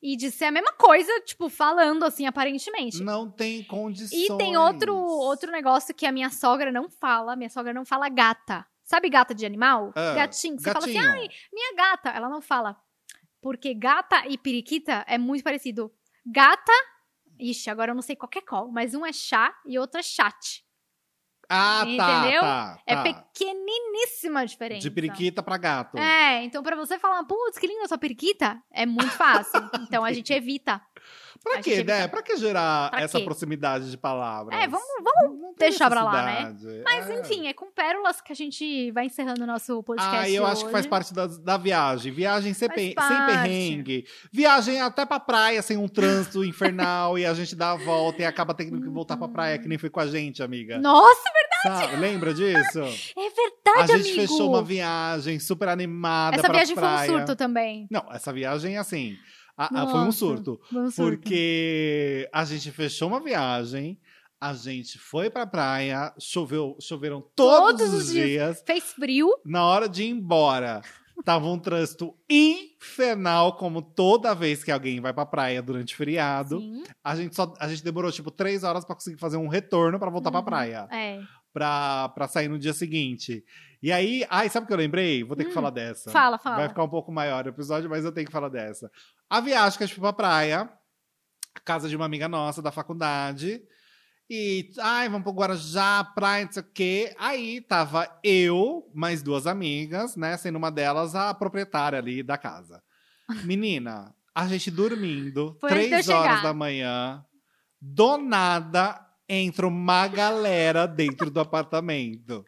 e 0.00 0.16
de 0.16 0.30
ser 0.30 0.44
a 0.44 0.52
mesma 0.52 0.72
coisa, 0.74 1.10
tipo, 1.22 1.48
falando 1.48 2.04
assim, 2.04 2.26
aparentemente. 2.26 3.02
Não 3.02 3.30
tem 3.30 3.64
condições. 3.64 4.12
E 4.12 4.36
tem 4.36 4.56
outro, 4.56 4.94
outro 4.94 5.50
negócio 5.50 5.94
que 5.94 6.06
a 6.06 6.12
minha 6.12 6.30
sogra 6.30 6.70
não 6.70 6.88
fala. 6.88 7.34
Minha 7.34 7.50
sogra 7.50 7.72
não 7.72 7.84
fala 7.84 8.08
gata. 8.08 8.66
Sabe 8.84 9.08
gata 9.08 9.34
de 9.34 9.46
animal? 9.46 9.92
Ah, 9.96 10.14
Gatinho. 10.14 10.60
Você 10.60 10.70
fala 10.70 10.84
assim, 10.84 10.98
ai, 10.98 11.26
minha 11.50 11.74
gata. 11.74 12.10
Ela 12.10 12.28
não 12.28 12.42
fala. 12.42 12.76
Porque 13.40 13.72
gata 13.72 14.24
e 14.28 14.36
periquita 14.36 15.04
é 15.08 15.16
muito 15.16 15.42
parecido. 15.42 15.90
Gata, 16.26 16.72
ixi, 17.38 17.70
agora 17.70 17.90
eu 17.90 17.94
não 17.94 18.02
sei 18.02 18.16
qual 18.16 18.30
é 18.34 18.40
qual, 18.40 18.70
mas 18.70 18.94
um 18.94 19.04
é 19.04 19.12
chá 19.12 19.54
e 19.66 19.78
outro 19.78 20.00
é 20.00 20.02
chat. 20.02 20.64
Ah, 21.48 21.80
tá, 21.84 21.86
Entendeu? 21.86 22.40
tá, 22.40 22.78
É 22.86 22.94
tá. 22.96 23.02
pequeniníssima 23.02 24.40
a 24.40 24.44
diferença. 24.46 24.80
De 24.80 24.90
periquita 24.90 25.42
pra 25.42 25.58
gato. 25.58 25.98
É, 25.98 26.42
então 26.42 26.62
pra 26.62 26.74
você 26.74 26.98
falar, 26.98 27.22
putz, 27.24 27.58
que 27.58 27.66
linda 27.66 27.86
sua 27.86 27.98
periquita, 27.98 28.62
é 28.72 28.86
muito 28.86 29.10
fácil. 29.10 29.60
então 29.82 30.04
a 30.04 30.12
gente 30.12 30.32
evita. 30.32 30.80
Pra 31.42 31.60
quê, 31.60 31.82
né? 31.84 32.08
Pra 32.08 32.22
que 32.22 32.36
gerar 32.36 32.90
Pra 32.90 33.00
essa 33.02 33.18
quê? 33.18 33.24
proximidade 33.24 33.90
de 33.90 33.96
palavras? 33.98 34.58
É, 34.58 34.66
vamos, 34.68 34.86
vamos. 35.02 35.40
Não 35.40 35.54
deixar 35.58 35.88
pra 35.90 36.02
lá, 36.02 36.24
né? 36.24 36.56
Mas 36.84 37.08
É. 37.10 37.20
enfim, 37.20 37.46
é 37.48 37.52
com 37.52 37.70
pérolas 37.70 38.20
que 38.20 38.32
a 38.32 38.34
gente 38.36 38.90
vai 38.92 39.06
encerrando 39.06 39.42
o 39.42 39.46
nosso 39.46 39.82
podcast. 39.82 40.16
Ah, 40.16 40.28
eu 40.30 40.44
acho 40.46 40.60
que 40.60 40.64
hoje. 40.66 40.72
faz 40.72 40.86
parte 40.86 41.12
da, 41.14 41.26
da 41.26 41.56
viagem. 41.56 42.12
Viagem 42.12 42.52
sem, 42.54 42.68
pe- 42.68 42.94
sem 42.98 43.26
perrengue. 43.26 44.06
Viagem 44.32 44.80
até 44.80 45.04
pra 45.06 45.20
praia 45.20 45.60
sem 45.62 45.76
um 45.76 45.88
trânsito 45.88 46.44
infernal 46.44 47.18
e 47.18 47.24
a 47.26 47.34
gente 47.34 47.54
dá 47.54 47.72
a 47.72 47.76
volta 47.76 48.22
e 48.22 48.24
acaba 48.24 48.52
tendo 48.54 48.80
que 48.80 48.88
voltar 48.88 49.16
pra 49.16 49.28
praia, 49.28 49.58
que 49.58 49.68
nem 49.68 49.78
foi 49.78 49.90
com 49.90 50.00
a 50.00 50.06
gente, 50.06 50.42
amiga. 50.42 50.78
Nossa, 50.78 51.22
Sabe? 51.62 51.96
Lembra 51.96 52.34
disso? 52.34 52.80
é 52.80 53.30
verdade, 53.30 53.92
a 53.92 53.96
gente 53.96 54.10
amigo. 54.12 54.20
fechou 54.20 54.50
uma 54.50 54.62
viagem 54.62 55.38
super 55.38 55.68
animada 55.68 56.36
Essa 56.36 56.42
pra 56.48 56.52
viagem 56.56 56.74
praia. 56.74 57.06
foi 57.06 57.14
um 57.14 57.18
surto 57.18 57.36
também. 57.36 57.86
Não, 57.90 58.04
essa 58.12 58.32
viagem, 58.32 58.76
assim, 58.76 59.16
a- 59.56 59.82
a- 59.82 59.86
foi 59.88 60.00
um 60.00 60.12
surto. 60.12 60.60
Foi 60.70 60.82
um 60.82 60.90
surto. 60.90 61.18
Porque 61.18 62.28
a 62.32 62.44
gente 62.44 62.70
fechou 62.70 63.08
uma 63.08 63.20
viagem, 63.20 63.98
a 64.40 64.52
gente 64.52 64.98
foi 64.98 65.30
pra 65.30 65.46
praia, 65.46 66.12
choveu, 66.18 66.76
choveram 66.80 67.20
todos, 67.34 67.78
Todos 67.80 67.94
os 67.94 68.12
dias. 68.12 68.26
dias. 68.28 68.62
Fez 68.66 68.84
frio. 68.92 69.28
Na 69.44 69.64
hora 69.64 69.88
de 69.88 70.02
ir 70.04 70.10
embora, 70.10 70.82
tava 71.24 71.46
um 71.46 71.58
trânsito 71.58 72.14
infernal, 72.28 73.56
como 73.56 73.80
toda 73.80 74.34
vez 74.34 74.62
que 74.64 74.70
alguém 74.70 75.00
vai 75.00 75.12
pra 75.12 75.24
praia 75.26 75.62
durante 75.62 75.94
feriado. 75.94 76.58
Sim. 76.60 76.82
A 77.02 77.14
gente, 77.16 77.34
só, 77.34 77.52
a 77.58 77.68
gente 77.68 77.82
demorou, 77.84 78.10
tipo, 78.12 78.30
três 78.30 78.64
horas 78.64 78.84
pra 78.84 78.94
conseguir 78.94 79.18
fazer 79.18 79.36
um 79.36 79.48
retorno 79.48 79.98
pra 79.98 80.10
voltar 80.10 80.30
pra 80.30 80.40
Uhum. 80.40 80.44
praia. 80.46 80.88
É. 80.90 81.20
Pra, 81.52 82.08
pra 82.08 82.26
sair 82.26 82.48
no 82.48 82.58
dia 82.58 82.72
seguinte. 82.72 83.44
E 83.84 83.92
aí, 83.92 84.26
ai, 84.30 84.48
sabe 84.48 84.64
o 84.64 84.66
que 84.66 84.72
eu 84.72 84.78
lembrei? 84.78 85.22
Vou 85.22 85.36
ter 85.36 85.44
que 85.44 85.50
Hum, 85.50 85.52
falar 85.52 85.68
dessa. 85.68 86.10
Fala, 86.10 86.38
fala. 86.38 86.56
Vai 86.56 86.68
ficar 86.70 86.82
um 86.84 86.88
pouco 86.88 87.12
maior 87.12 87.44
o 87.44 87.50
episódio, 87.50 87.90
mas 87.90 88.02
eu 88.02 88.12
tenho 88.12 88.26
que 88.26 88.32
falar 88.32 88.48
dessa. 88.48 88.90
A 89.28 89.42
viagem 89.42 89.76
que 89.76 89.84
a 89.84 89.86
gente 89.86 89.94
foi 89.94 90.00
pra 90.04 90.12
praia, 90.14 90.72
casa 91.66 91.86
de 91.86 91.94
uma 91.94 92.06
amiga 92.06 92.26
nossa 92.26 92.62
da 92.62 92.72
faculdade. 92.72 93.60
E, 94.30 94.72
ai, 94.80 95.10
vamos 95.10 95.24
pro 95.24 95.34
Guarujá, 95.38 96.02
praia, 96.02 96.46
não 96.46 96.52
sei 96.52 96.62
o 96.62 96.66
quê. 96.72 97.14
Aí 97.18 97.60
tava 97.60 98.08
eu, 98.24 98.90
mais 98.94 99.22
duas 99.22 99.46
amigas, 99.46 100.16
né? 100.16 100.34
Sendo 100.38 100.56
uma 100.56 100.70
delas 100.70 101.14
a 101.14 101.34
proprietária 101.34 101.98
ali 101.98 102.22
da 102.22 102.38
casa. 102.38 102.82
Menina, 103.44 104.14
a 104.34 104.48
gente 104.48 104.70
dormindo, 104.70 105.58
três 105.60 106.08
horas 106.08 106.40
da 106.40 106.54
manhã, 106.54 107.22
do 107.78 108.16
nada 108.16 108.98
entra 109.28 109.66
uma 109.66 110.06
galera 110.08 110.86
dentro 110.86 111.30
do 111.30 111.40
apartamento. 111.40 112.44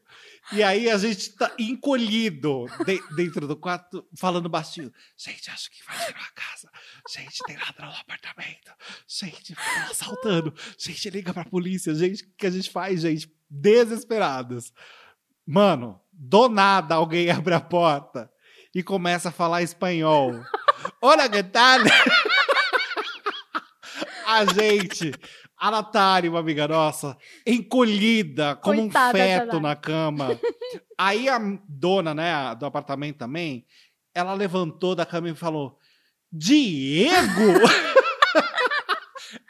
E 0.53 0.62
aí 0.62 0.89
a 0.89 0.97
gente 0.97 1.31
tá 1.31 1.53
encolhido 1.59 2.67
de- 2.85 3.03
dentro 3.17 3.49
do 3.49 3.57
quarto, 3.57 4.07
falando 4.17 4.49
baixinho. 4.49 4.93
Gente, 5.17 5.51
acho 5.51 5.71
que 5.71 5.85
vai 5.85 5.97
tirar 6.07 6.21
a 6.21 6.33
casa. 6.41 6.71
Gente, 7.11 7.43
tem 7.47 7.57
ladrão 7.57 7.89
no 7.89 7.97
apartamento. 7.97 8.71
Gente, 9.09 9.57
assaltando. 9.91 10.55
Gente, 10.79 11.11
liga 11.11 11.35
pra 11.35 11.45
polícia. 11.45 11.95
Gente, 11.95 12.23
o 12.23 12.29
que 12.37 12.47
a 12.47 12.51
gente 12.51 12.71
faz, 12.71 13.01
gente? 13.01 13.29
Desesperados. 13.51 14.73
Mano, 15.45 16.01
do 16.12 16.49
nada 16.49 16.95
alguém 16.95 17.29
abre 17.33 17.55
a 17.55 17.61
porta 17.61 18.31
e 18.75 18.83
começa 18.83 19.31
a 19.31 19.33
falar 19.33 19.62
espanhol. 19.62 20.33
Olha, 21.03 21.29
que 21.29 21.43
tal? 21.43 21.81
A 24.27 24.45
gente, 24.45 25.12
a 25.59 25.71
Natália, 25.71 26.31
uma 26.31 26.40
amiga 26.40 26.69
nossa, 26.69 27.16
encolhida 27.47 28.57
como 28.57 28.83
Coitada 28.83 29.19
um 29.19 29.21
feto 29.21 29.61
na 29.61 29.75
cama. 29.75 30.38
Aí 30.99 31.29
a 31.29 31.38
dona, 31.69 32.14
né, 32.14 32.55
do 32.55 32.66
apartamento 32.66 33.16
também, 33.16 33.64
ela 34.14 34.35
levantou 34.35 34.95
da 34.95 35.07
cama 35.07 35.29
e 35.31 35.35
falou: 35.35 35.79
Diego! 36.31 37.61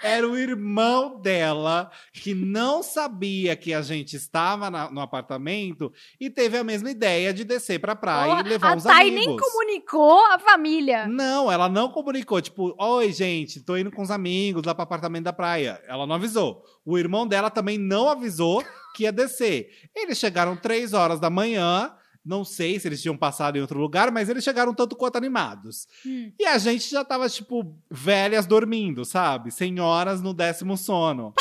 Era 0.07 0.29
o 0.29 0.37
irmão 0.37 1.21
dela 1.21 1.91
que 2.13 2.33
não 2.33 2.83
sabia 2.83 3.57
que 3.57 3.75
a 3.75 3.83
gente 3.83 4.15
estava 4.15 4.71
na, 4.71 4.91
no 4.91 5.01
apartamento 5.01 5.93
e 6.21 6.31
teve 6.31 6.57
a 6.57 6.63
mesma 6.65 6.91
ideia 6.91 7.35
de 7.35 7.43
descer 7.43 7.81
pra 7.81 7.97
praia 7.97 8.41
e 8.41 8.43
levar 8.45 8.73
a 8.73 8.77
os 8.77 8.85
Thay 8.85 9.09
amigos. 9.09 9.27
nem 9.27 9.37
comunicou 9.37 10.25
a 10.33 10.39
família. 10.39 11.07
Não, 11.07 11.51
ela 11.51 11.69
não 11.69 11.89
comunicou. 11.89 12.41
Tipo, 12.41 12.75
oi, 12.79 13.13
gente, 13.13 13.61
tô 13.61 13.77
indo 13.77 13.91
com 13.91 14.03
os 14.03 14.11
amigos 14.11 14.63
lá 14.65 14.75
pro 14.75 14.85
apartamento 14.85 15.25
da 15.25 15.33
praia. 15.33 15.83
Ela 15.89 16.07
não 16.07 16.15
avisou. 16.15 16.63
O 16.85 16.97
irmão 16.97 17.27
dela 17.27 17.51
também 17.51 17.77
não 17.77 18.09
avisou 18.09 18.65
que 18.95 19.03
ia 19.03 19.13
descer. 19.13 19.71
Eles 19.95 20.19
chegaram 20.19 20.57
três 20.57 20.93
horas 20.93 21.19
da 21.19 21.29
manhã. 21.29 21.93
Não 22.27 22.45
sei 22.45 22.81
se 22.81 22.89
eles 22.89 23.01
tinham 23.01 23.17
passado 23.17 23.57
em 23.57 23.61
outro 23.61 23.79
lugar, 23.79 24.11
mas 24.11 24.29
eles 24.29 24.43
chegaram 24.43 24.75
tanto 24.75 24.97
quanto 24.97 25.17
animados. 25.17 25.87
Hum. 26.05 26.33
E 26.39 26.45
a 26.45 26.59
gente 26.59 26.91
já 26.91 27.05
tava, 27.05 27.29
tipo, 27.29 27.79
velhas 27.89 28.47
dormindo, 28.47 29.05
sabe? 29.05 29.53
Senhoras 29.53 30.21
no 30.21 30.35
décimo 30.35 30.77
sono. 30.77 31.33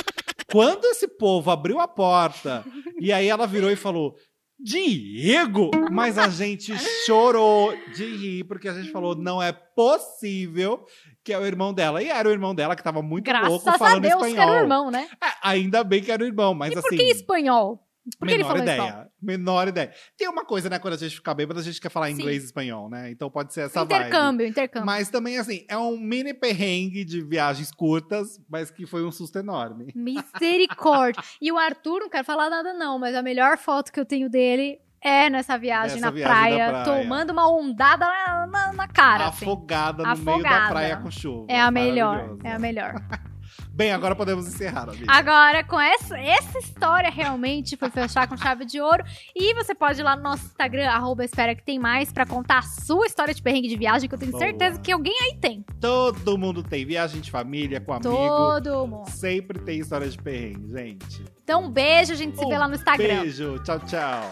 Quando 0.51 0.85
esse 0.85 1.07
povo 1.07 1.49
abriu 1.49 1.79
a 1.79 1.87
porta, 1.87 2.63
e 2.99 3.11
aí 3.11 3.27
ela 3.27 3.47
virou 3.47 3.71
e 3.71 3.75
falou: 3.75 4.15
Diego! 4.59 5.71
Mas 5.91 6.17
a 6.17 6.29
gente 6.29 6.73
chorou 7.05 7.75
de 7.93 8.05
rir, 8.05 8.43
porque 8.43 8.69
a 8.69 8.73
gente 8.73 8.91
falou: 8.91 9.15
não 9.15 9.41
é 9.41 9.51
possível 9.51 10.85
que 11.23 11.33
é 11.33 11.39
o 11.39 11.45
irmão 11.45 11.73
dela. 11.73 12.01
E 12.03 12.09
era 12.09 12.29
o 12.29 12.31
irmão 12.31 12.53
dela 12.53 12.75
que 12.75 12.83
tava 12.83 13.01
muito 13.01 13.25
Graças 13.25 13.49
louco 13.49 13.69
a 13.69 13.77
falando 13.77 14.03
Deus 14.03 14.13
espanhol. 14.13 14.35
que 14.35 14.41
era 14.41 14.51
o 14.51 14.55
irmão, 14.63 14.91
né? 14.91 15.09
É, 15.21 15.27
ainda 15.41 15.83
bem 15.83 16.01
que 16.01 16.11
era 16.11 16.23
o 16.23 16.27
irmão, 16.27 16.53
mas 16.53 16.71
e 16.71 16.75
por 16.75 16.85
assim. 16.85 16.97
que 16.97 17.03
espanhol? 17.05 17.84
Por 18.19 18.27
que 18.27 18.33
ele 18.35 18.43
menor 18.43 18.49
falou 18.49 18.63
ideia. 18.63 18.77
espanhol? 18.77 19.05
Menor 19.21 19.67
ideia. 19.67 19.91
Tem 20.17 20.29
uma 20.29 20.45
coisa, 20.45 20.69
né, 20.69 20.77
quando 20.77 20.93
a 20.93 20.97
gente 20.97 21.15
fica 21.15 21.33
bêbado, 21.33 21.59
a 21.59 21.63
gente 21.63 21.81
quer 21.81 21.89
falar 21.89 22.07
Sim. 22.07 22.13
inglês 22.13 22.43
e 22.43 22.45
espanhol, 22.45 22.89
né? 22.89 23.09
Então 23.09 23.29
pode 23.31 23.53
ser 23.53 23.61
essa 23.61 23.83
vibe. 23.83 24.07
Intercâmbio, 24.07 24.47
intercâmbio. 24.47 24.85
Mas 24.85 25.09
também, 25.09 25.37
assim, 25.37 25.65
é 25.67 25.77
um 25.77 25.97
mini 25.97 26.33
perrengue 26.33 27.03
de 27.03 27.21
viagens 27.21 27.71
curtas, 27.71 28.39
mas 28.49 28.69
que 28.69 28.85
foi 28.85 29.03
um 29.03 29.11
susto 29.11 29.39
enorme. 29.39 29.91
Misericórdia. 29.95 31.23
E 31.41 31.51
o 31.51 31.57
Arthur, 31.57 31.99
não 32.01 32.09
quero 32.09 32.23
falar 32.23 32.49
nada 32.49 32.73
não, 32.73 32.97
mas 32.97 33.13
a 33.15 33.21
melhor 33.21 33.57
foto 33.57 33.91
que 33.91 33.99
eu 33.99 34.05
tenho 34.05 34.29
dele 34.29 34.79
é 35.01 35.29
nessa 35.29 35.57
viagem, 35.57 35.95
Nessa 36.01 36.07
na, 36.07 36.11
viagem 36.11 36.33
praia, 36.35 36.69
praia. 36.69 36.83
tomando 36.83 37.29
uma 37.31 37.47
ondada 37.47 38.07
na, 38.07 38.47
na, 38.47 38.73
na 38.73 38.87
cara. 38.87 39.27
assim. 39.27 39.45
Afogada 39.45 40.03
no 40.03 40.09
meio 40.17 40.23
da 40.41 40.49
Afogada. 40.49 40.69
praia 40.69 40.97
com 40.97 41.11
chuva. 41.11 41.45
É 41.49 41.59
a 41.61 41.69
melhor, 41.69 42.37
é 42.43 42.51
a 42.53 42.59
melhor. 42.59 42.95
Bem, 43.75 43.91
agora 43.91 44.15
podemos 44.15 44.47
encerrar, 44.47 44.83
amiga. 44.83 45.05
Agora, 45.05 45.61
com 45.61 45.77
essa, 45.77 46.17
essa 46.17 46.59
história 46.59 47.09
realmente 47.09 47.75
foi 47.75 47.89
fechar 47.89 48.25
com 48.25 48.37
chave 48.37 48.63
de 48.63 48.79
ouro. 48.79 49.03
E 49.35 49.53
você 49.53 49.75
pode 49.75 49.99
ir 49.99 50.03
lá 50.03 50.15
no 50.15 50.23
nosso 50.23 50.45
Instagram, 50.45 50.87
arroba 50.87 51.25
espera 51.25 51.53
que 51.53 51.61
tem 51.61 51.77
mais, 51.77 52.09
pra 52.09 52.25
contar 52.25 52.59
a 52.59 52.61
sua 52.61 53.05
história 53.05 53.33
de 53.33 53.41
perrengue 53.41 53.67
de 53.67 53.75
viagem, 53.75 54.07
que 54.07 54.15
eu 54.15 54.19
tenho 54.19 54.31
Boa. 54.31 54.41
certeza 54.41 54.79
que 54.79 54.93
alguém 54.93 55.13
aí 55.23 55.37
tem. 55.37 55.65
Todo 55.81 56.37
mundo 56.37 56.63
tem 56.63 56.85
viagem 56.85 57.19
de 57.19 57.29
família, 57.29 57.81
com 57.81 57.91
amigo. 57.91 58.09
Todo 58.09 58.87
mundo. 58.87 59.09
Sempre 59.09 59.59
tem 59.59 59.81
história 59.81 60.07
de 60.07 60.17
perrengue, 60.17 60.71
gente. 60.71 61.25
Então, 61.43 61.65
um 61.65 61.69
beijo, 61.69 62.13
a 62.13 62.15
gente 62.15 62.37
se 62.37 62.45
vê 62.45 62.57
lá 62.57 62.69
no 62.69 62.75
Instagram. 62.75 63.23
Beijo, 63.23 63.59
tchau, 63.59 63.79
tchau. 63.81 64.31